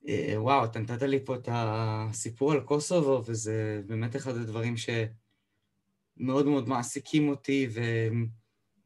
אה, 0.08 0.34
וואו, 0.36 0.66
אתה 0.66 0.80
נתת 0.80 1.02
לי 1.02 1.26
פה 1.26 1.36
את 1.36 1.50
הסיפור 1.52 2.52
על 2.52 2.62
קוסובו, 2.62 3.24
וזה 3.26 3.82
באמת 3.86 4.16
אחד 4.16 4.36
הדברים 4.36 4.76
שמאוד 4.78 6.46
מאוד 6.46 6.70
מעסיקים 6.70 7.30
אותי, 7.30 7.68
ו... 7.74 7.82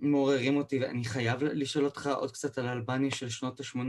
מעוררים 0.03 0.57
אותי, 0.57 0.79
ואני 0.79 1.05
חייב 1.05 1.43
לשאול 1.43 1.85
אותך 1.85 2.09
עוד 2.15 2.31
קצת 2.31 2.57
על 2.57 2.67
אלבניה 2.67 3.11
של 3.11 3.29
שנות 3.29 3.59
ה-80. 3.59 3.79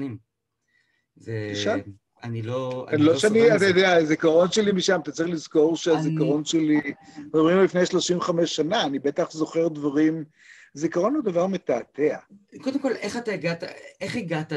תשאל. 1.53 1.81
אני 2.23 2.43
לא... 2.43 2.87
אני 2.89 3.03
לא 3.03 3.19
שאני, 3.19 3.57
אתה 3.57 3.67
יודע, 3.67 3.97
הזיכרון 3.97 4.51
שלי 4.51 4.73
משם, 4.73 5.01
אתה 5.03 5.13
צריך 5.13 5.29
לזכור 5.29 5.77
שהזיכרון 5.77 6.45
שלי, 6.45 6.81
מדברים 7.19 7.59
לפני 7.59 7.87
35 7.87 8.57
שנה, 8.57 8.85
אני 8.85 8.99
בטח 8.99 9.31
זוכר 9.31 9.69
דברים, 9.69 10.25
זיכרון 10.75 11.15
הוא 11.15 11.25
דבר 11.25 11.47
מתעתע. 11.47 12.19
קודם 12.63 12.79
כל, 12.79 12.93
איך 12.93 13.17
אתה 13.17 13.33
הגעת, 13.33 13.63
איך 14.01 14.17
הגעת 14.17 14.53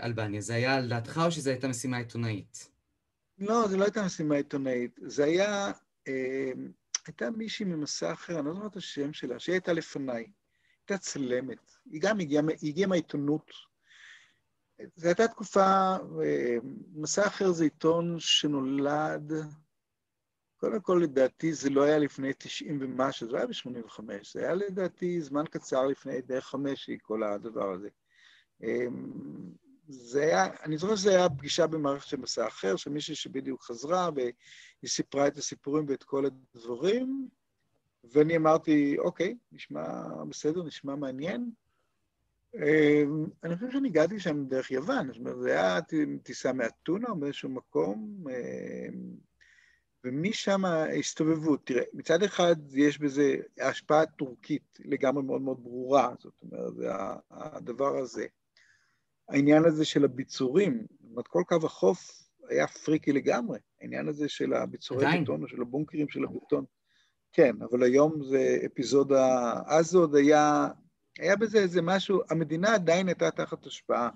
לאלבניה? 0.00 0.40
זה 0.40 0.54
היה 0.54 0.74
על 0.74 0.88
דעתך 0.88 1.20
או 1.24 1.30
שזו 1.30 1.50
הייתה 1.50 1.68
משימה 1.68 1.96
עיתונאית? 1.96 2.70
לא, 3.38 3.68
זו 3.68 3.76
לא 3.76 3.84
הייתה 3.84 4.04
משימה 4.04 4.34
עיתונאית. 4.34 5.00
זה 5.02 5.24
היה, 5.24 5.72
אה, 6.08 6.52
הייתה 7.06 7.30
מישהי 7.30 7.66
ממסע 7.66 8.12
אחר, 8.12 8.38
אני 8.38 8.46
לא 8.46 8.54
זוכר 8.54 8.66
את 8.66 8.76
השם 8.76 9.12
שלה, 9.12 9.38
שהיא 9.38 9.52
הייתה 9.52 9.72
לפניי. 9.72 10.26
הייתה 10.88 10.98
צלמת, 10.98 11.72
היא 11.90 12.00
גם 12.00 12.20
הגיעה, 12.20 12.42
הגיעה 12.62 12.88
מהעיתונות. 12.88 13.50
זו 14.96 15.08
הייתה 15.08 15.28
תקופה, 15.28 15.96
מסע 16.94 17.26
אחר 17.26 17.52
זה 17.52 17.64
עיתון 17.64 18.16
שנולד, 18.18 19.32
קודם 20.62 20.80
כל, 20.80 21.00
לדעתי 21.02 21.52
זה 21.52 21.70
לא 21.70 21.82
היה 21.82 21.98
לפני 21.98 22.32
90 22.38 22.78
ומשהו, 22.80 23.30
זה 23.30 23.36
היה 23.36 23.46
ב-85, 23.46 24.00
זה 24.32 24.40
היה 24.40 24.54
לדעתי 24.54 25.20
זמן 25.20 25.44
קצר 25.50 25.86
לפני 25.86 26.20
דרך 26.20 26.46
חמשי, 26.46 26.98
כל 27.02 27.22
הדבר 27.22 27.72
הזה. 27.72 27.88
אמ, 28.62 29.12
זה 29.88 30.22
היה, 30.22 30.46
אני 30.64 30.78
זוכר 30.78 30.96
שזה 30.96 31.10
היה 31.10 31.28
פגישה 31.28 31.66
במערכת 31.66 32.06
של 32.06 32.16
מסע 32.16 32.46
אחר, 32.46 32.76
של 32.76 32.90
מישהי 32.90 33.14
שבדיוק 33.14 33.62
חזרה, 33.62 34.10
והיא 34.14 34.32
סיפרה 34.86 35.26
את 35.26 35.36
הסיפורים 35.36 35.84
ואת 35.88 36.02
כל 36.02 36.24
הדברים, 36.26 37.28
ואני 38.04 38.36
אמרתי, 38.36 38.98
אוקיי, 38.98 39.36
נשמע 39.52 39.84
בסדר, 40.28 40.62
נשמע 40.62 40.94
מעניין. 40.94 41.50
אמ, 42.54 43.26
אני 43.44 43.54
חושב 43.54 43.70
שאני 43.70 43.88
הגעתי 43.88 44.20
שם 44.20 44.44
דרך 44.44 44.70
יוון, 44.70 45.08
זאת 45.08 45.16
אומרת, 45.16 45.40
זה 45.40 45.50
היה 45.50 45.78
טיסה 46.22 46.52
מאתונה 46.52 47.08
או 47.08 47.16
באיזשהו 47.16 47.48
מקום, 47.48 48.24
אמ, 48.28 49.31
ומשם 50.04 50.64
הסתובבו. 50.98 51.56
תראה, 51.56 51.82
מצד 51.94 52.22
אחד 52.22 52.56
יש 52.74 52.98
בזה 52.98 53.36
השפעה 53.60 54.06
טורקית 54.06 54.78
לגמרי 54.84 55.22
מאוד 55.22 55.42
מאוד 55.42 55.62
ברורה, 55.62 56.14
זאת 56.18 56.34
אומרת, 56.42 56.74
זה 56.74 56.90
הדבר 57.30 57.98
הזה. 57.98 58.26
העניין 59.28 59.64
הזה 59.64 59.84
של 59.84 60.04
הביצורים, 60.04 60.86
זאת 61.00 61.10
אומרת, 61.10 61.28
כל 61.28 61.42
קו 61.46 61.66
החוף 61.66 62.22
היה 62.48 62.66
פריקי 62.66 63.12
לגמרי, 63.12 63.58
העניין 63.80 64.08
הזה 64.08 64.28
של 64.28 64.52
הביצורי 64.52 65.06
בטון 65.22 65.42
או 65.42 65.48
של 65.48 65.62
הבונקרים 65.62 66.08
של 66.08 66.24
הבטון. 66.24 66.64
כן, 67.32 67.54
אבל 67.70 67.82
היום 67.82 68.24
זה 68.24 68.58
אפיזודה, 68.66 69.54
אז 69.66 69.86
זה 69.86 69.98
עוד 69.98 70.14
היה, 70.14 70.68
היה 71.18 71.36
בזה 71.36 71.58
איזה 71.58 71.82
משהו, 71.82 72.20
המדינה 72.30 72.74
עדיין 72.74 73.08
הייתה 73.08 73.30
תחת 73.30 73.66
השפעה. 73.66 74.10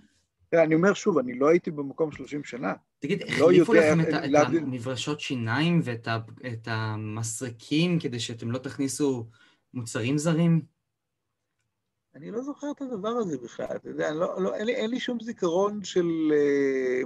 אני 0.54 0.74
אומר 0.74 0.94
שוב, 0.94 1.18
אני 1.18 1.38
לא 1.38 1.48
הייתי 1.48 1.70
במקום 1.70 2.12
30 2.12 2.44
שנה. 2.44 2.72
תגיד, 2.98 3.22
לא 3.22 3.50
החליפו 3.50 3.74
לא 3.74 3.80
לכם 3.80 4.00
את, 4.00 4.06
את 4.09 4.35
המברשות 4.35 5.20
שיניים 5.20 5.80
ואת 5.85 6.68
המסרקים 6.70 7.98
כדי 7.98 8.20
שאתם 8.20 8.50
לא 8.50 8.59
תכניסו 8.59 9.26
מוצרים 9.74 10.18
זרים? 10.18 10.62
אני 12.14 12.30
לא 12.30 12.42
זוכר 12.42 12.70
את 12.70 12.82
הדבר 12.82 13.09
הזה 13.09 13.38
בכלל, 13.38 13.76
אתה 13.76 13.88
יודע, 13.88 14.12
לא, 14.12 14.42
לא, 14.42 14.54
אין, 14.54 14.66
לי, 14.66 14.74
אין 14.74 14.90
לי 14.90 15.00
שום 15.00 15.20
זיכרון 15.20 15.85
של... 15.85 16.06
אה, 16.32 17.02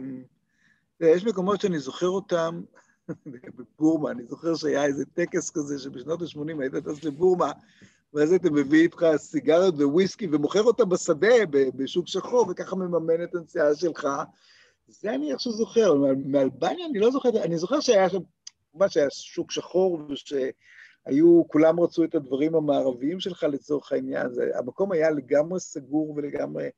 יש 1.00 1.24
מקומות 1.24 1.61
שאני 1.61 1.79
זוכר 1.79 2.09
אותם, 2.09 2.61
בבורמה, 3.57 4.11
אני 4.11 4.26
זוכר 4.26 4.55
שהיה 4.55 4.85
איזה 4.85 5.05
טקס 5.07 5.50
כזה 5.50 5.79
שבשנות 5.79 6.22
ה-80 6.22 6.61
היית 6.61 6.74
טס 6.74 7.05
לבורמה, 7.05 7.53
ואז 8.14 8.33
אתה 8.33 8.51
מביא 8.51 8.83
איתך 8.83 9.07
סיגריות 9.16 9.75
וויסקי 9.79 10.27
ומוכר 10.33 10.62
אותה 10.62 10.85
בשדה, 10.85 11.46
בשוק 11.51 12.09
שחור, 12.09 12.46
וככה 12.51 12.77
מממן 12.77 13.25
את 13.25 13.35
הנסיעה 13.35 13.75
שלך. 13.75 14.09
זה 14.87 15.14
אני 15.14 15.33
איכשהו 15.33 15.53
זוכר, 15.53 15.94
מאלבניה 16.27 16.87
אני 16.87 16.99
לא 16.99 17.11
זוכר, 17.11 17.29
אני 17.44 17.59
זוכר 17.59 17.81
שהיה 17.81 18.11
שם, 18.11 18.18
ממש 18.75 18.96
היה 18.96 19.11
שוק 19.11 19.51
שחור, 19.51 20.03
ושהיו, 20.09 21.42
כולם 21.49 21.81
רצו 21.81 22.05
את 22.05 22.14
הדברים 22.14 22.55
המערביים 22.55 23.20
שלך 23.20 23.42
לצורך 23.42 23.92
העניין, 23.92 24.33
זה, 24.33 24.51
המקום 24.55 24.92
היה 24.92 25.11
לגמרי 25.11 25.61
סגור 25.61 26.14
ולגמרי... 26.16 26.68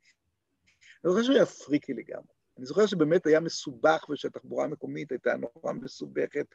אני 1.05 1.11
זוכר 1.11 1.23
שהוא 1.23 1.35
היה 1.35 1.45
פריקי 1.45 1.93
לגמרי. 1.93 2.33
אני 2.57 2.65
זוכר 2.65 2.85
שבאמת 2.85 3.25
היה 3.25 3.39
מסובך 3.39 4.05
ושהתחבורה 4.09 4.65
המקומית 4.65 5.11
הייתה 5.11 5.33
נורא 5.37 5.73
מסובכת, 5.73 6.45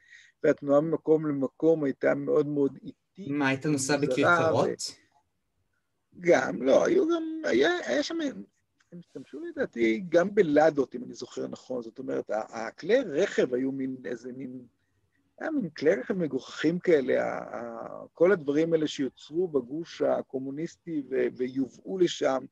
והתנועה 0.45 0.81
ממקום 0.81 1.27
למקום 1.27 1.85
הייתה 1.85 2.15
מאוד 2.15 2.47
מאוד 2.47 2.77
איטית. 2.83 3.08
מה, 3.19 3.49
היית 3.49 3.67
נוסע 3.67 3.97
בכרכרות? 3.97 4.95
גם, 6.21 6.63
לא, 6.63 6.87
היו 6.87 7.09
גם, 7.09 7.23
היה, 7.45 7.71
היה 7.87 8.03
שם, 8.03 8.19
הם 8.93 8.99
השתמשו 8.99 9.41
לדעתי 9.41 10.05
גם 10.09 10.35
בלדות, 10.35 10.95
אם 10.95 11.05
אני 11.05 11.15
זוכר 11.15 11.47
נכון, 11.47 11.83
זאת 11.83 11.99
אומרת, 11.99 12.31
הכלי 12.31 13.01
רכב 13.01 13.55
היו 13.55 13.73
מין 13.73 13.97
איזה 14.05 14.33
מין, 14.33 14.67
היה 15.39 15.51
מין 15.51 15.71
כלי 15.71 15.95
רכב 15.95 16.15
מגוחכים 16.15 16.79
כאלה, 16.79 17.41
כל 18.13 18.33
הדברים 18.33 18.73
האלה 18.73 18.89
שיוצרו 18.89 19.49
בגוש 19.49 20.03
הקומוניסטי 20.03 21.03
ויובאו 21.37 21.99
לשם, 21.99 22.45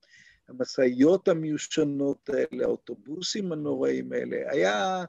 המשאיות 0.49 1.29
המיושנות 1.29 2.31
האלה, 2.31 2.65
האוטובוסים 2.65 3.53
הנוראים 3.53 4.13
האלה, 4.13 4.37
היה, 4.51 5.05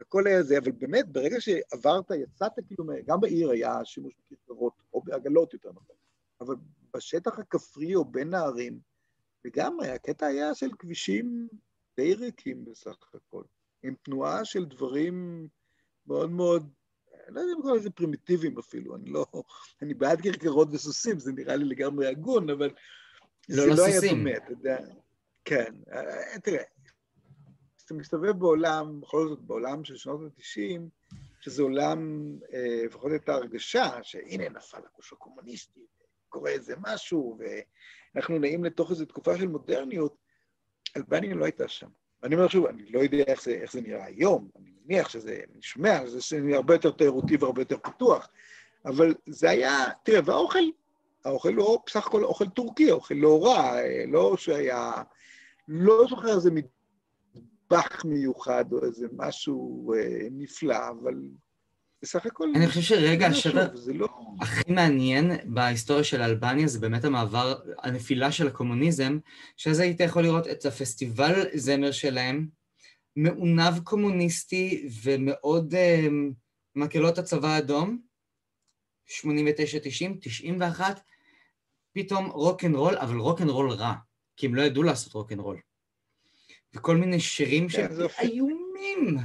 הכל 0.00 0.26
היה 0.26 0.42
זה, 0.42 0.58
אבל 0.58 0.72
באמת, 0.72 1.08
ברגע 1.08 1.40
שעברת, 1.40 2.10
יצאת 2.10 2.52
כאילו, 2.66 2.84
גם 3.06 3.20
בעיר 3.20 3.50
היה 3.50 3.84
שימוש 3.84 4.12
בכרכרות, 4.30 4.72
או 4.92 5.02
בעגלות 5.02 5.52
יותר 5.52 5.70
נכון, 5.70 5.96
אבל 6.40 6.54
בשטח 6.94 7.38
הכפרי 7.38 7.94
או 7.94 8.04
בין 8.04 8.34
הערים, 8.34 8.80
לגמרי, 9.44 9.88
הקטע 9.88 10.26
היה 10.26 10.54
של 10.54 10.70
כבישים 10.78 11.48
די 11.96 12.14
ריקים 12.14 12.64
בסך 12.64 12.96
הכל, 13.14 13.42
עם 13.82 13.94
תנועה 14.02 14.44
של 14.44 14.64
דברים 14.64 15.48
מאוד 16.06 16.30
מאוד, 16.30 16.70
אני 17.26 17.34
לא 17.34 17.40
יודע 17.40 17.52
אם 17.56 17.62
קוראים 17.62 17.80
לזה 17.80 17.90
פרימיטיביים 17.90 18.58
אפילו, 18.58 18.96
אני 18.96 19.10
לא, 19.10 19.26
אני 19.82 19.94
בעד 19.94 20.20
כרכרות 20.20 20.68
וסוסים, 20.72 21.18
זה 21.18 21.32
נראה 21.32 21.56
לי 21.56 21.64
לגמרי 21.64 22.06
הגון, 22.06 22.50
אבל 22.50 22.70
לא 23.48 23.62
זה 23.62 23.66
לא 23.66 23.86
היה 23.86 24.00
דומה, 24.10 24.36
אתה 24.36 24.52
יודע. 24.52 24.78
כן, 25.44 25.74
אה, 25.92 26.38
תראה, 26.40 26.62
כשאתה 27.88 28.00
מסתובב 28.00 28.38
בעולם, 28.38 29.00
בכל 29.00 29.28
זאת 29.28 29.40
בעולם 29.40 29.84
של 29.84 29.96
שנות 29.96 30.20
ה-90, 30.20 30.80
שזה 31.40 31.62
עולם, 31.62 32.28
אה, 32.52 32.82
לפחות 32.84 33.12
את 33.14 33.28
ההרגשה, 33.28 33.90
שהנה 34.02 34.48
נפל 34.48 34.78
הגוש 34.92 35.12
הקומוניסטי, 35.12 35.80
קורה 36.28 36.50
איזה 36.50 36.74
משהו, 36.80 37.38
ואנחנו 38.14 38.38
נעים 38.38 38.64
לתוך 38.64 38.90
איזו 38.90 39.04
תקופה 39.04 39.38
של 39.38 39.48
מודרניות, 39.48 40.16
אלבניה 40.96 41.34
לא 41.34 41.44
הייתה 41.44 41.68
שם. 41.68 41.86
ואני 42.22 42.34
אומר 42.34 42.48
שוב, 42.48 42.66
אני 42.66 42.90
לא 42.90 43.00
יודע 43.00 43.24
איך 43.26 43.42
זה, 43.42 43.50
איך 43.50 43.72
זה 43.72 43.80
נראה 43.80 44.04
היום, 44.04 44.48
אני 44.58 44.70
מניח 44.84 45.08
שזה, 45.08 45.40
אני 45.52 45.62
שומע, 45.62 46.00
שזה 46.06 46.40
הרבה 46.54 46.74
יותר 46.74 46.90
תיירותי 46.90 47.36
והרבה 47.36 47.62
יותר 47.62 47.78
פתוח, 47.78 48.28
אבל 48.84 49.14
זה 49.26 49.50
היה, 49.50 49.84
תראה, 50.02 50.20
והאוכל 50.24 50.64
האוכל 51.24 51.54
הוא 51.54 51.78
בסך 51.86 52.06
הכל 52.06 52.24
אוכל 52.24 52.48
טורקי, 52.48 52.90
אוכל 52.90 53.14
לא 53.14 53.44
רע, 53.44 53.72
לא 54.08 54.36
שהיה... 54.36 55.02
לא 55.68 56.04
זוכר 56.08 56.34
איזה 56.34 56.50
מטבח 57.72 58.04
מיוחד 58.04 58.64
או 58.72 58.84
איזה 58.84 59.06
משהו 59.12 59.92
אה, 59.94 60.28
נפלא, 60.30 60.76
אבל 60.88 61.14
בסך 62.02 62.26
הכל... 62.26 62.52
אני 62.56 62.66
חושב 62.66 62.80
שרגע 62.80 63.26
השבר 63.26 63.68
לא... 63.94 64.08
הכי 64.40 64.72
מעניין 64.72 65.30
בהיסטוריה 65.44 66.04
של 66.04 66.22
אלבניה 66.22 66.66
זה 66.66 66.78
באמת 66.78 67.04
המעבר, 67.04 67.60
הנפילה 67.78 68.32
של 68.32 68.46
הקומוניזם, 68.46 69.18
שאז 69.56 69.78
היית 69.78 70.00
יכול 70.00 70.22
לראות 70.22 70.46
את 70.48 70.64
הפסטיבל 70.64 71.46
זמר 71.54 71.92
שלהם, 71.92 72.48
מעונב 73.16 73.78
קומוניסטי 73.84 74.88
ומאוד 75.02 75.74
uh, 75.74 76.12
מקהלות 76.74 77.18
הצבא 77.18 77.48
האדום, 77.48 78.00
89, 79.06 79.78
90, 79.82 80.18
91, 80.20 81.00
פתאום 81.94 82.26
רוקנרול, 82.26 82.96
אבל 82.96 83.16
רוקנרול 83.16 83.70
רע, 83.70 83.94
כי 84.36 84.46
הם 84.46 84.54
לא 84.54 84.62
ידעו 84.62 84.82
לעשות 84.82 85.12
רוקנרול. 85.12 85.60
וכל 86.74 86.96
מיני 86.96 87.20
שירים 87.20 87.68
כן, 87.68 87.72
שהם 87.72 87.90
איומים. 88.20 89.16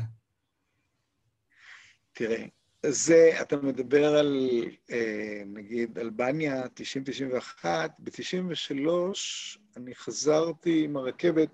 תראה, 2.13 2.45
זה, 2.85 3.31
אתה 3.41 3.57
מדבר 3.57 4.15
על, 4.15 4.49
אה, 4.91 5.43
נגיד, 5.45 5.99
אלבניה, 5.99 6.63
90-91, 7.61 7.65
ב-93 7.99 8.89
אני 9.77 9.95
חזרתי 9.95 10.83
עם 10.83 10.97
הרכבת, 10.97 11.49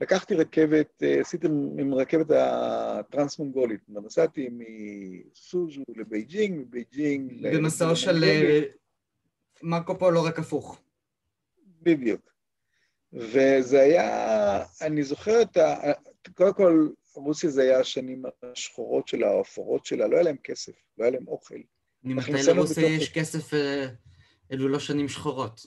לקחתי 0.00 0.34
רכבת, 0.34 1.02
אה, 1.02 1.20
עשיתי 1.20 1.46
עם 1.78 1.94
רכבת 1.94 2.26
הטרנס-מונגולית, 2.30 3.80
נסעתי 3.88 4.48
מסוז'ו 4.50 5.82
לבייג'ינג, 5.96 6.58
מבייג'ינג... 6.60 7.48
במסעו 7.56 7.96
של 7.96 8.24
אה, 8.24 8.60
מרקו 9.62 9.98
פולו 9.98 10.24
רק 10.24 10.38
הפוך. 10.38 10.80
בדיוק. 11.82 12.32
וזה 13.12 13.80
היה, 13.80 14.31
אני 14.80 15.02
זוכר 15.02 15.42
את 15.42 15.56
ה... 15.56 15.92
קודם 16.34 16.54
כל, 16.54 16.88
רוסיה 17.14 17.50
זה 17.50 17.62
היה 17.62 17.80
השנים 17.80 18.22
השחורות 18.42 19.08
שלה, 19.08 19.30
האפורות 19.30 19.86
שלה, 19.86 20.06
לא 20.06 20.16
היה 20.16 20.24
להם 20.24 20.36
כסף, 20.44 20.72
לא 20.98 21.04
היה 21.04 21.10
להם 21.12 21.28
אוכל. 21.28 21.58
ממתי 22.04 22.32
לרוסיה 22.46 22.88
יש 22.88 23.12
כסף, 23.12 23.54
אה, 23.54 23.86
אלו 24.52 24.68
לא 24.68 24.78
שנים 24.78 25.08
שחורות? 25.08 25.66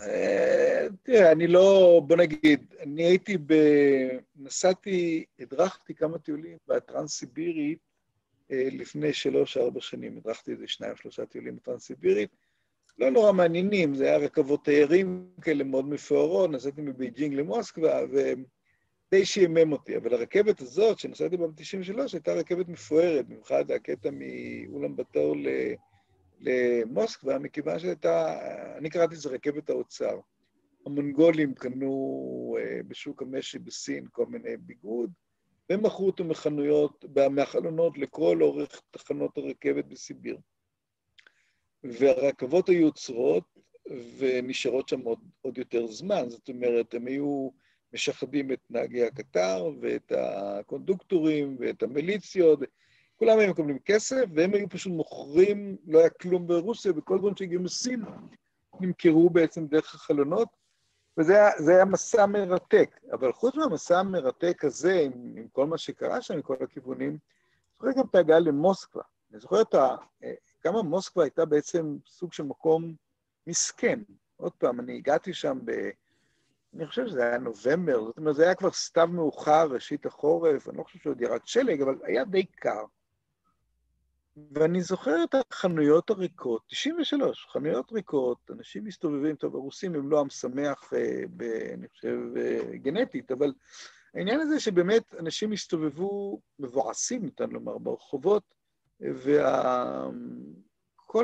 אה, 0.00 0.86
תראה, 1.02 1.32
אני 1.32 1.46
לא, 1.46 2.00
בוא 2.06 2.16
נגיד, 2.16 2.74
אני 2.80 3.04
הייתי 3.04 3.38
ב... 3.38 3.54
נסעתי, 4.36 5.24
הדרכתי 5.40 5.94
כמה 5.94 6.18
טיולים 6.18 6.58
בטרנס-סיבירית 6.68 7.78
אה, 8.50 8.68
לפני 8.72 9.12
שלוש-ארבע 9.12 9.80
שנים, 9.80 10.16
הדרכתי 10.18 10.52
איזה 10.52 10.64
שניים, 10.66 10.96
שלושה 10.96 11.26
טיולים 11.26 11.56
בטרנס-סיבירית. 11.56 12.30
לא 12.98 13.10
נורא 13.10 13.32
מעניינים, 13.32 13.94
זה 13.94 14.04
היה 14.04 14.16
רכבות 14.16 14.64
תיירים 14.64 15.28
כאלה 15.40 15.64
מאוד 15.64 15.88
מפוארות, 15.88 16.50
נסעתי 16.50 16.82
מבייג'ינג 16.82 17.34
למוסקבה, 17.34 18.00
ודי 18.10 19.24
שעמם 19.24 19.72
אותי. 19.72 19.96
אבל 19.96 20.14
הרכבת 20.14 20.60
הזאת, 20.60 20.98
שנסעתי 20.98 21.36
בה 21.36 21.46
ב-93, 21.46 21.98
הייתה 22.12 22.32
רכבת 22.32 22.68
מפוארת, 22.68 23.26
במיוחד 23.28 23.70
הקטע 23.70 24.10
מאולן 24.12 24.96
בטור. 24.96 25.36
למוסקבה, 26.40 27.38
מכיוון 27.38 27.78
שהייתה, 27.78 28.38
אני 28.78 28.90
קראתי 28.90 29.14
לזה 29.14 29.28
רכבת 29.28 29.70
האוצר. 29.70 30.18
המונגולים 30.86 31.54
קנו 31.54 32.56
אה, 32.60 32.80
בשוק 32.88 33.22
המשי 33.22 33.58
בסין 33.58 34.06
כל 34.12 34.26
מיני 34.26 34.56
ביגוד, 34.56 35.10
והם 35.70 35.82
מכרו 35.82 36.06
אותו 36.06 36.24
מחנויות, 36.24 37.04
מהחלונות 37.30 37.98
לכל 37.98 38.42
אורך 38.42 38.82
תחנות 38.90 39.38
הרכבת 39.38 39.84
בסיביר. 39.84 40.38
והרכבות 41.98 42.68
היו 42.68 42.86
עוצרות 42.86 43.44
ונשארות 44.18 44.88
שם 44.88 45.00
עוד, 45.00 45.18
עוד 45.42 45.58
יותר 45.58 45.86
זמן, 45.86 46.28
זאת 46.28 46.48
אומרת, 46.48 46.94
הם 46.94 47.06
היו 47.06 47.48
משחדים 47.92 48.52
את 48.52 48.60
נהגי 48.70 49.04
הקטר 49.04 49.70
ואת 49.80 50.12
הקונדוקטורים 50.16 51.56
ואת 51.60 51.82
המיליציות, 51.82 52.60
כולם 53.16 53.38
היו 53.38 53.50
מקבלים 53.50 53.78
כסף, 53.78 54.24
והם 54.34 54.54
היו 54.54 54.68
פשוט 54.68 54.92
מוכרים, 54.92 55.76
לא 55.86 55.98
היה 55.98 56.10
כלום 56.10 56.46
ברוסיה, 56.46 56.92
וכל 56.96 57.18
דברים 57.18 57.36
שהגיעו 57.36 57.62
מסין 57.62 58.02
נמכרו 58.80 59.30
בעצם 59.30 59.66
דרך 59.66 59.94
החלונות, 59.94 60.48
וזה 61.18 61.32
היה, 61.32 61.50
היה 61.68 61.84
מסע 61.84 62.26
מרתק. 62.26 63.00
אבל 63.12 63.32
חוץ 63.32 63.54
מהמסע 63.54 63.98
המרתק 63.98 64.64
הזה, 64.64 65.00
עם, 65.00 65.12
עם 65.36 65.48
כל 65.52 65.66
מה 65.66 65.78
שקרה 65.78 66.22
שם 66.22 66.38
מכל 66.38 66.56
הכיוונים, 66.60 67.10
אני 67.10 67.90
זוכר 67.90 68.00
גם 68.00 68.06
את 68.10 68.14
ההגעה 68.14 68.38
למוסקבה. 68.38 69.02
אני 69.30 69.40
זוכר 69.40 69.60
את 69.60 69.74
ה... 69.74 69.96
כמה 70.66 70.82
מוסקבה 70.82 71.22
הייתה 71.22 71.44
בעצם 71.44 71.96
סוג 72.06 72.32
של 72.32 72.42
מקום 72.42 72.94
מסכן. 73.46 74.00
עוד 74.36 74.52
פעם, 74.52 74.80
אני 74.80 74.96
הגעתי 74.96 75.34
שם 75.34 75.58
ב... 75.64 75.90
אני 76.74 76.86
חושב 76.86 77.06
שזה 77.06 77.22
היה 77.22 77.38
נובמבר, 77.38 78.04
זאת 78.04 78.18
אומרת, 78.18 78.36
זה 78.36 78.44
היה 78.44 78.54
כבר 78.54 78.70
סתיו 78.70 79.08
מאוחר, 79.12 79.66
ראשית 79.70 80.06
החורף, 80.06 80.68
אני 80.68 80.78
לא 80.78 80.82
חושב 80.82 80.98
שעוד 80.98 81.20
ירד 81.20 81.40
שלג, 81.44 81.82
אבל 81.82 81.94
היה 82.02 82.24
די 82.24 82.44
קר. 82.44 82.84
ואני 84.52 84.82
זוכר 84.82 85.24
את 85.24 85.34
החנויות 85.34 86.10
הריקות, 86.10 86.62
93, 86.66 87.46
חנויות 87.50 87.92
ריקות, 87.92 88.50
אנשים 88.50 88.84
מסתובבים, 88.84 89.36
טוב, 89.36 89.56
הרוסים 89.56 89.94
הם 89.94 90.10
לא 90.10 90.20
עם 90.20 90.30
שמח, 90.30 90.92
אה, 90.92 91.22
ב, 91.36 91.42
אני 91.74 91.88
חושב, 91.88 92.18
אה, 92.36 92.76
גנטית, 92.76 93.32
אבל 93.32 93.52
העניין 94.14 94.40
הזה 94.40 94.60
שבאמת 94.60 95.14
אנשים 95.18 95.52
הסתובבו 95.52 96.40
מבואסים, 96.58 97.24
ניתן 97.24 97.50
לומר, 97.50 97.78
ברחובות, 97.78 98.55
וכל 99.00 99.30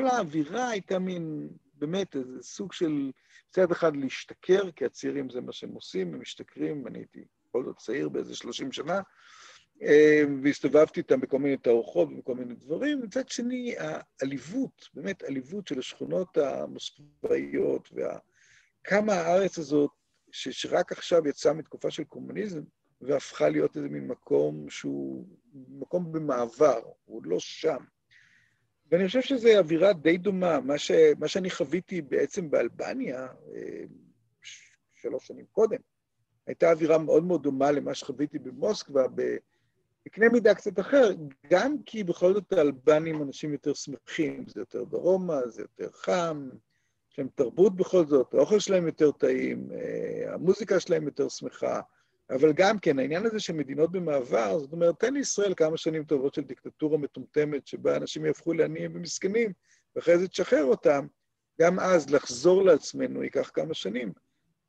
האווירה 0.07 0.69
הייתה 0.69 0.99
מין, 0.99 1.49
באמת, 1.73 2.15
איזה 2.15 2.43
סוג 2.43 2.73
של, 2.73 3.11
מצד 3.49 3.71
אחד 3.71 3.95
להשתכר, 3.95 4.71
כי 4.71 4.85
הצעירים 4.85 5.29
זה 5.29 5.41
מה 5.41 5.51
שהם 5.51 5.73
עושים, 5.73 6.13
הם 6.13 6.21
משתכרים, 6.21 6.87
אני 6.87 6.99
הייתי 6.99 7.25
בכל 7.49 7.63
זאת 7.65 7.77
צעיר 7.77 8.09
באיזה 8.09 8.35
30 8.35 8.71
שנה, 8.71 9.01
אה, 9.81 10.23
והסתובבתי 10.43 10.99
איתם 10.99 11.21
בכל 11.21 11.39
מיני 11.39 11.57
תערוכות 11.57 12.09
ובכל 12.11 12.35
מיני 12.35 12.55
דברים. 12.55 13.01
מצד 13.01 13.29
שני, 13.29 13.75
העליבות, 13.77 14.89
באמת 14.93 15.23
עליבות 15.23 15.67
של 15.67 15.79
השכונות 15.79 16.37
המוסקבאיות, 16.37 17.89
וכמה 17.91 19.13
הארץ 19.13 19.57
הזאת, 19.57 19.91
שרק 20.31 20.91
עכשיו 20.91 21.27
יצאה 21.27 21.53
מתקופה 21.53 21.91
של 21.91 22.03
קומוניזם, 22.03 22.61
והפכה 23.07 23.49
להיות 23.49 23.77
איזה 23.77 23.89
מין 23.89 24.07
מקום 24.07 24.69
שהוא 24.69 25.25
מקום 25.53 26.11
במעבר, 26.11 26.79
הוא 27.05 27.21
לא 27.25 27.39
שם. 27.39 27.83
ואני 28.91 29.07
חושב 29.07 29.21
שזו 29.21 29.49
אווירה 29.57 29.93
די 29.93 30.17
דומה, 30.17 30.59
מה, 30.59 30.77
ש, 30.77 30.91
מה 31.19 31.27
שאני 31.27 31.49
חוויתי 31.49 32.01
בעצם 32.01 32.51
באלבניה, 32.51 33.27
אה, 33.55 33.83
שלוש 34.93 35.27
שנים 35.27 35.45
קודם, 35.51 35.77
הייתה 36.47 36.71
אווירה 36.71 36.97
מאוד 36.97 37.23
מאוד 37.23 37.43
דומה 37.43 37.71
למה 37.71 37.93
שחוויתי 37.93 38.39
במוסקבה, 38.39 39.03
בקנה 40.05 40.29
מידה 40.29 40.55
קצת 40.55 40.79
אחר, 40.79 41.09
גם 41.49 41.75
כי 41.85 42.03
בכל 42.03 42.33
זאת 42.33 42.53
האלבנים 42.53 43.21
אנשים 43.21 43.51
יותר 43.51 43.73
שמחים, 43.73 44.45
זה 44.47 44.61
יותר 44.61 44.83
דרומה, 44.83 45.47
זה 45.47 45.61
יותר 45.61 45.91
חם, 45.91 46.49
יש 47.11 47.19
להם 47.19 47.27
תרבות 47.35 47.75
בכל 47.75 48.05
זאת, 48.05 48.33
האוכל 48.33 48.59
שלהם 48.59 48.85
יותר 48.85 49.11
טעים, 49.11 49.69
אה, 49.71 50.33
המוזיקה 50.33 50.79
שלהם 50.79 51.03
יותר 51.03 51.29
שמחה, 51.29 51.81
אבל 52.29 52.53
גם 52.53 52.79
כן, 52.79 52.99
העניין 52.99 53.25
הזה 53.25 53.39
של 53.39 53.53
מדינות 53.53 53.91
במעבר, 53.91 54.59
זאת 54.59 54.71
אומרת, 54.71 54.99
תן 54.99 55.13
לישראל 55.13 55.53
כמה 55.57 55.77
שנים 55.77 56.03
טובות 56.03 56.33
של 56.33 56.41
דיקטטורה 56.41 56.97
מטומטמת, 56.97 57.67
שבה 57.67 57.97
אנשים 57.97 58.25
יהפכו 58.25 58.53
לעניים 58.53 58.91
ומסכנים, 58.95 59.53
ואחרי 59.95 60.17
זה 60.17 60.27
תשחרר 60.27 60.63
אותם, 60.63 61.07
גם 61.61 61.79
אז 61.79 62.09
לחזור 62.09 62.63
לעצמנו 62.63 63.23
ייקח 63.23 63.51
כמה 63.53 63.73
שנים. 63.73 64.13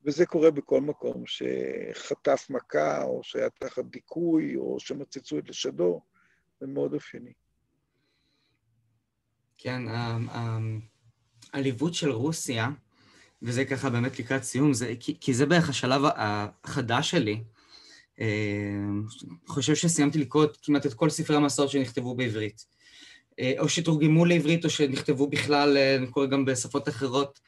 וזה 0.05 0.27
קורה 0.27 0.51
בכל 0.51 0.81
מקום 0.81 1.25
שחטף 1.27 2.47
מכה, 2.51 3.03
או 3.03 3.21
שהיה 3.23 3.51
תחת 3.51 3.85
דיכוי, 3.85 4.57
או 4.57 4.81
שמצצו 4.81 5.39
את 5.39 5.49
לשדו, 5.49 6.01
זה 6.61 6.67
מאוד 6.67 6.95
אופייני. 6.95 7.33
כן, 9.59 9.83
העליבות 11.53 11.95
של 11.95 12.11
רוסיה, 12.11 12.69
וזה 13.45 13.65
ככה 13.65 13.91
באמת 13.91 14.19
לקראת 14.19 14.43
סיום, 14.43 14.73
זה, 14.73 14.95
כי, 15.01 15.17
כי 15.21 15.35
זה 15.35 15.47
בערך 15.47 15.69
השלב 15.69 16.03
החדש 16.17 17.11
שלי. 17.11 17.41
אני 18.19 18.27
אה, 18.27 19.47
חושב 19.47 19.75
שסיימתי 19.75 20.19
לקרוא 20.19 20.47
כמעט 20.63 20.87
את 20.87 20.95
כל 20.95 21.11
ספרי 21.11 21.37
המסורת 21.37 21.71
שנכתבו 21.71 22.15
בעברית. 22.15 22.65
אה, 23.39 23.53
או 23.59 23.69
שתורגמו 23.69 24.25
לעברית 24.25 24.65
או 24.65 24.71
שנכתבו 24.71 25.27
בכלל, 25.27 25.77
אה, 25.77 25.97
אני 25.97 26.07
קורא 26.07 26.27
גם 26.27 26.45
בשפות 26.45 26.89
אחרות. 26.89 27.41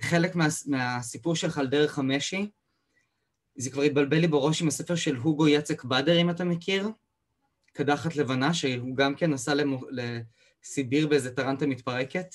חלק 0.00 0.34
מה, 0.34 0.46
מהסיפור 0.66 1.36
שלך 1.36 1.58
על 1.58 1.66
דרך 1.66 1.98
המשי, 1.98 2.50
זה 3.56 3.70
כבר 3.70 3.82
התבלבל 3.82 4.18
לי 4.18 4.28
בראש 4.28 4.62
עם 4.62 4.68
הספר 4.68 4.94
של 4.94 5.16
הוגו 5.16 5.48
יצק 5.48 5.84
באדר, 5.84 6.20
אם 6.20 6.30
אתה 6.30 6.44
מכיר, 6.44 6.88
קדחת 7.72 8.16
לבנה, 8.16 8.54
שהוא 8.54 8.96
גם 8.96 9.14
כן 9.14 9.30
נסע 9.30 9.54
למו, 9.54 9.80
לסיביר 9.90 11.06
באיזה 11.06 11.34
טרנטה 11.34 11.66
מתפרקת. 11.66 12.34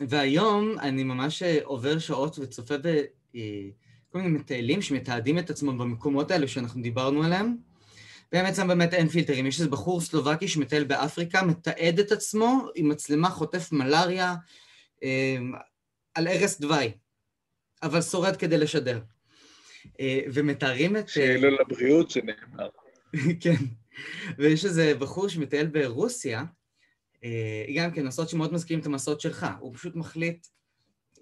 והיום 0.00 0.78
אני 0.78 1.04
ממש 1.04 1.42
עובר 1.64 1.98
שעות 1.98 2.38
וצופה 2.38 2.74
בכל 2.78 4.18
מיני 4.18 4.28
מטיילים 4.28 4.82
שמתעדים 4.82 5.38
את 5.38 5.50
עצמם 5.50 5.78
במקומות 5.78 6.30
האלו 6.30 6.48
שאנחנו 6.48 6.82
דיברנו 6.82 7.22
עליהם. 7.22 7.56
באמת 8.32 8.54
שם 8.54 8.68
באמת 8.68 8.94
אין 8.94 9.08
פילטרים. 9.08 9.46
יש 9.46 9.60
איזה 9.60 9.70
בחור 9.70 10.00
סלובקי 10.00 10.48
שמטייל 10.48 10.84
באפריקה, 10.84 11.42
מתעד 11.42 11.98
את 11.98 12.12
עצמו 12.12 12.68
עם 12.74 12.88
מצלמה 12.88 13.30
חוטף 13.30 13.72
מלאריה 13.72 14.34
אה, 15.02 15.36
על 16.14 16.28
ערש 16.28 16.60
דווי, 16.60 16.92
אבל 17.82 18.02
שורד 18.02 18.36
כדי 18.36 18.58
לשדר. 18.58 19.00
אה, 20.00 20.20
ומתארים 20.32 20.96
את... 20.96 21.08
שאלה 21.08 21.48
לבריאות 21.50 22.10
שנאמר. 22.10 22.68
כן. 23.42 23.64
ויש 24.38 24.64
איזה 24.64 24.94
בחור 24.98 25.28
שמטייל 25.28 25.66
ברוסיה, 25.66 26.38
אה, 26.40 26.44
גם 27.76 27.90
כן, 27.90 28.06
מסעות 28.06 28.28
שמאוד 28.28 28.52
מזכירים 28.52 28.80
את 28.80 28.86
המסעות 28.86 29.20
שלך. 29.20 29.46
הוא 29.60 29.74
פשוט 29.74 29.96
מחליט, 29.96 30.46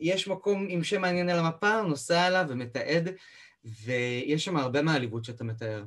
יש 0.01 0.29
מקום 0.29 0.67
עם 0.69 0.85
שם 0.85 1.01
מעניין 1.01 1.29
על 1.29 1.39
המפה, 1.39 1.79
הוא 1.79 1.89
נוסע 1.89 2.27
אליו 2.27 2.47
ומתעד, 2.49 3.09
ויש 3.65 4.45
שם 4.45 4.57
הרבה 4.57 4.83
מהעליבות 4.83 5.25
שאתה 5.25 5.45
מתאר. 5.45 5.85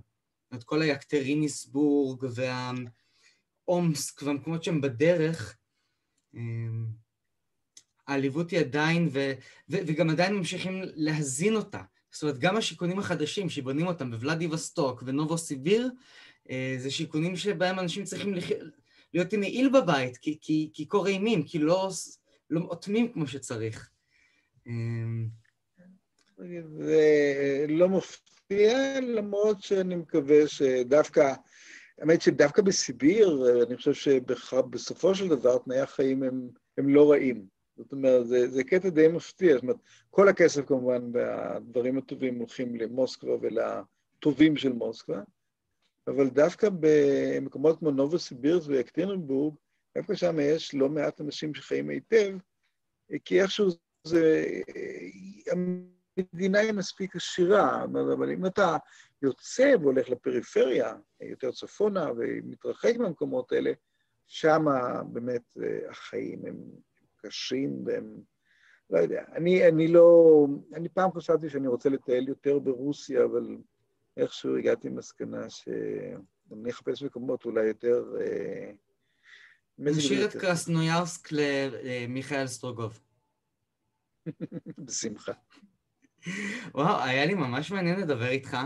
את 0.53 0.63
כל 0.63 0.82
היקטריניסבורג 0.82 2.26
והאומסק 3.68 4.22
והמקומות 4.22 4.63
שהם 4.63 4.82
בדרך, 4.82 5.57
אה, 6.36 6.41
העליבות 8.07 8.51
היא 8.51 8.59
עדיין, 8.59 9.09
ו, 9.11 9.34
ו, 9.70 9.78
וגם 9.88 10.09
עדיין 10.09 10.36
ממשיכים 10.36 10.82
להזין 10.84 11.55
אותה. 11.55 11.82
זאת 12.11 12.24
אומרת, 12.24 12.38
גם 12.38 12.57
השיכונים 12.57 12.99
החדשים 12.99 13.49
שבונים 13.49 13.88
אותם 13.88 14.11
בוולאדי 14.11 14.47
וסטוק 14.47 15.03
ונובו 15.05 15.38
סיביר, 15.38 15.89
אה, 16.49 16.76
זה 16.80 16.91
שיכונים 16.91 17.36
שבהם 17.36 17.80
אנשים 17.80 18.03
צריכים 18.03 18.34
לחיות... 18.34 18.59
להיות 19.13 19.33
עם 19.33 19.39
מעיל 19.39 19.69
בבית, 19.69 20.17
כי, 20.17 20.37
כי, 20.41 20.69
כי 20.73 20.85
קור 20.85 21.07
אימים, 21.07 21.43
כי 21.43 21.59
לא, 21.59 21.89
לא 22.49 22.59
אוטמים 22.61 23.13
כמו 23.13 23.27
שצריך. 23.27 23.89
אמ, 24.67 25.27
זה 26.79 27.65
לא 27.69 27.89
מפתיע, 27.89 28.99
למרות 29.01 29.61
שאני 29.61 29.95
מקווה 29.95 30.47
שדווקא, 30.47 31.33
האמת 31.97 32.21
שדווקא 32.21 32.61
בסיביר, 32.61 33.43
אני 33.67 33.77
חושב 33.77 33.93
שבסופו 33.93 35.15
של 35.15 35.27
דבר 35.27 35.57
תנאי 35.57 35.79
החיים 35.79 36.23
הם, 36.23 36.47
הם 36.77 36.89
לא 36.89 37.11
רעים. 37.11 37.45
זאת 37.77 37.91
אומרת, 37.91 38.27
זה, 38.27 38.49
זה 38.49 38.63
קטע 38.63 38.89
די 38.89 39.07
מפתיע. 39.07 39.53
זאת 39.53 39.61
אומרת, 39.61 39.77
כל 40.09 40.27
הכסף 40.29 40.65
כמובן 40.65 41.01
והדברים 41.13 41.97
הטובים 41.97 42.39
הולכים 42.39 42.75
למוסקבה 42.75 43.31
ולטובים 43.41 44.57
של 44.57 44.73
מוסקבה, 44.73 45.21
אבל 46.07 46.29
דווקא 46.29 46.69
במקומות 46.79 47.79
כמו 47.79 47.91
נובוסיבירס 47.91 48.67
ויקטרינבורג, 48.67 49.55
דווקא 49.97 50.15
שם 50.15 50.35
יש 50.39 50.75
לא 50.75 50.89
מעט 50.89 51.21
אנשים 51.21 51.53
שחיים 51.53 51.89
היטב, 51.89 52.37
כי 53.25 53.41
איכשהו 53.41 53.67
זה... 54.03 54.43
המדינה 55.51 56.59
היא 56.59 56.71
מספיק 56.71 57.15
עשירה, 57.15 57.83
אבל 57.83 58.31
אם 58.31 58.45
אתה 58.45 58.77
יוצא 59.21 59.73
והולך 59.81 60.09
לפריפריה, 60.09 60.93
יותר 61.21 61.51
צפונה 61.51 62.11
ומתרחק 62.17 62.97
מהמקומות 62.97 63.51
האלה, 63.51 63.71
שם 64.27 64.65
באמת 65.11 65.57
החיים 65.89 66.45
הם 66.45 66.57
קשים 67.17 67.83
והם... 67.85 68.21
לא 68.89 68.99
יודע, 68.99 69.23
אני, 69.35 69.67
אני 69.67 69.87
לא... 69.87 70.47
אני 70.73 70.89
פעם 70.89 71.11
חשבתי 71.11 71.49
שאני 71.49 71.67
רוצה 71.67 71.89
לטייל 71.89 72.27
יותר 72.27 72.59
ברוסיה, 72.59 73.23
אבל 73.23 73.57
איכשהו 74.18 74.57
הגעתי 74.57 74.89
למסקנה 74.89 75.49
שאני 75.49 76.70
אחפש 76.70 77.03
מקומות 77.03 77.45
אולי 77.45 77.68
יותר... 77.68 78.03
אה, 78.22 78.72
נשאיר 79.78 80.26
את 80.26 80.36
קרסנוירסק 80.36 81.32
למיכאל 81.32 82.47
סטרוגוב. 82.47 82.99
בשמחה. 84.86 85.32
וואו, 86.74 87.03
היה 87.03 87.26
לי 87.26 87.34
ממש 87.34 87.72
מעניין 87.72 87.99
לדבר 87.99 88.28
איתך, 88.28 88.57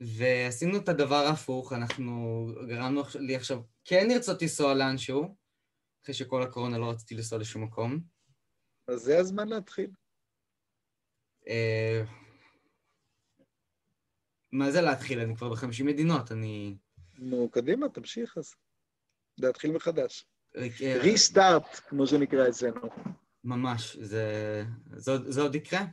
ועשינו 0.00 0.76
את 0.76 0.88
הדבר 0.88 1.14
ההפוך, 1.14 1.72
אנחנו 1.72 2.46
גרמנו 2.68 3.02
לי 3.14 3.36
עכשיו 3.36 3.60
כן 3.84 4.08
לרצות 4.08 4.42
לנסוע 4.42 4.74
לאנשהו, 4.74 5.36
אחרי 6.04 6.14
שכל 6.14 6.42
הקורונה 6.42 6.78
לא 6.78 6.90
רציתי 6.90 7.14
לנסוע 7.14 7.38
לשום 7.38 7.64
מקום. 7.64 8.00
אז 8.88 9.00
זה 9.00 9.18
הזמן 9.18 9.48
להתחיל. 9.48 9.90
אה, 14.54 14.58
מה 14.58 14.70
זה 14.70 14.80
להתחיל? 14.80 15.20
אני 15.20 15.36
כבר 15.36 15.48
בחמישים 15.48 15.86
מדינות, 15.86 16.32
אני... 16.32 16.76
נו, 17.18 17.48
קדימה, 17.52 17.88
תמשיך 17.88 18.38
אז. 18.38 18.54
להתחיל 19.38 19.72
מחדש. 19.72 20.26
אה, 20.56 20.98
ריסטארט, 21.00 21.80
כמו 21.88 22.06
שנקרא 22.06 22.48
אצלנו. 22.48 22.88
ממש, 23.44 23.96
זה, 23.96 24.64
זה 25.06 25.42
עוד 25.42 25.54
יקרה. 25.54 25.84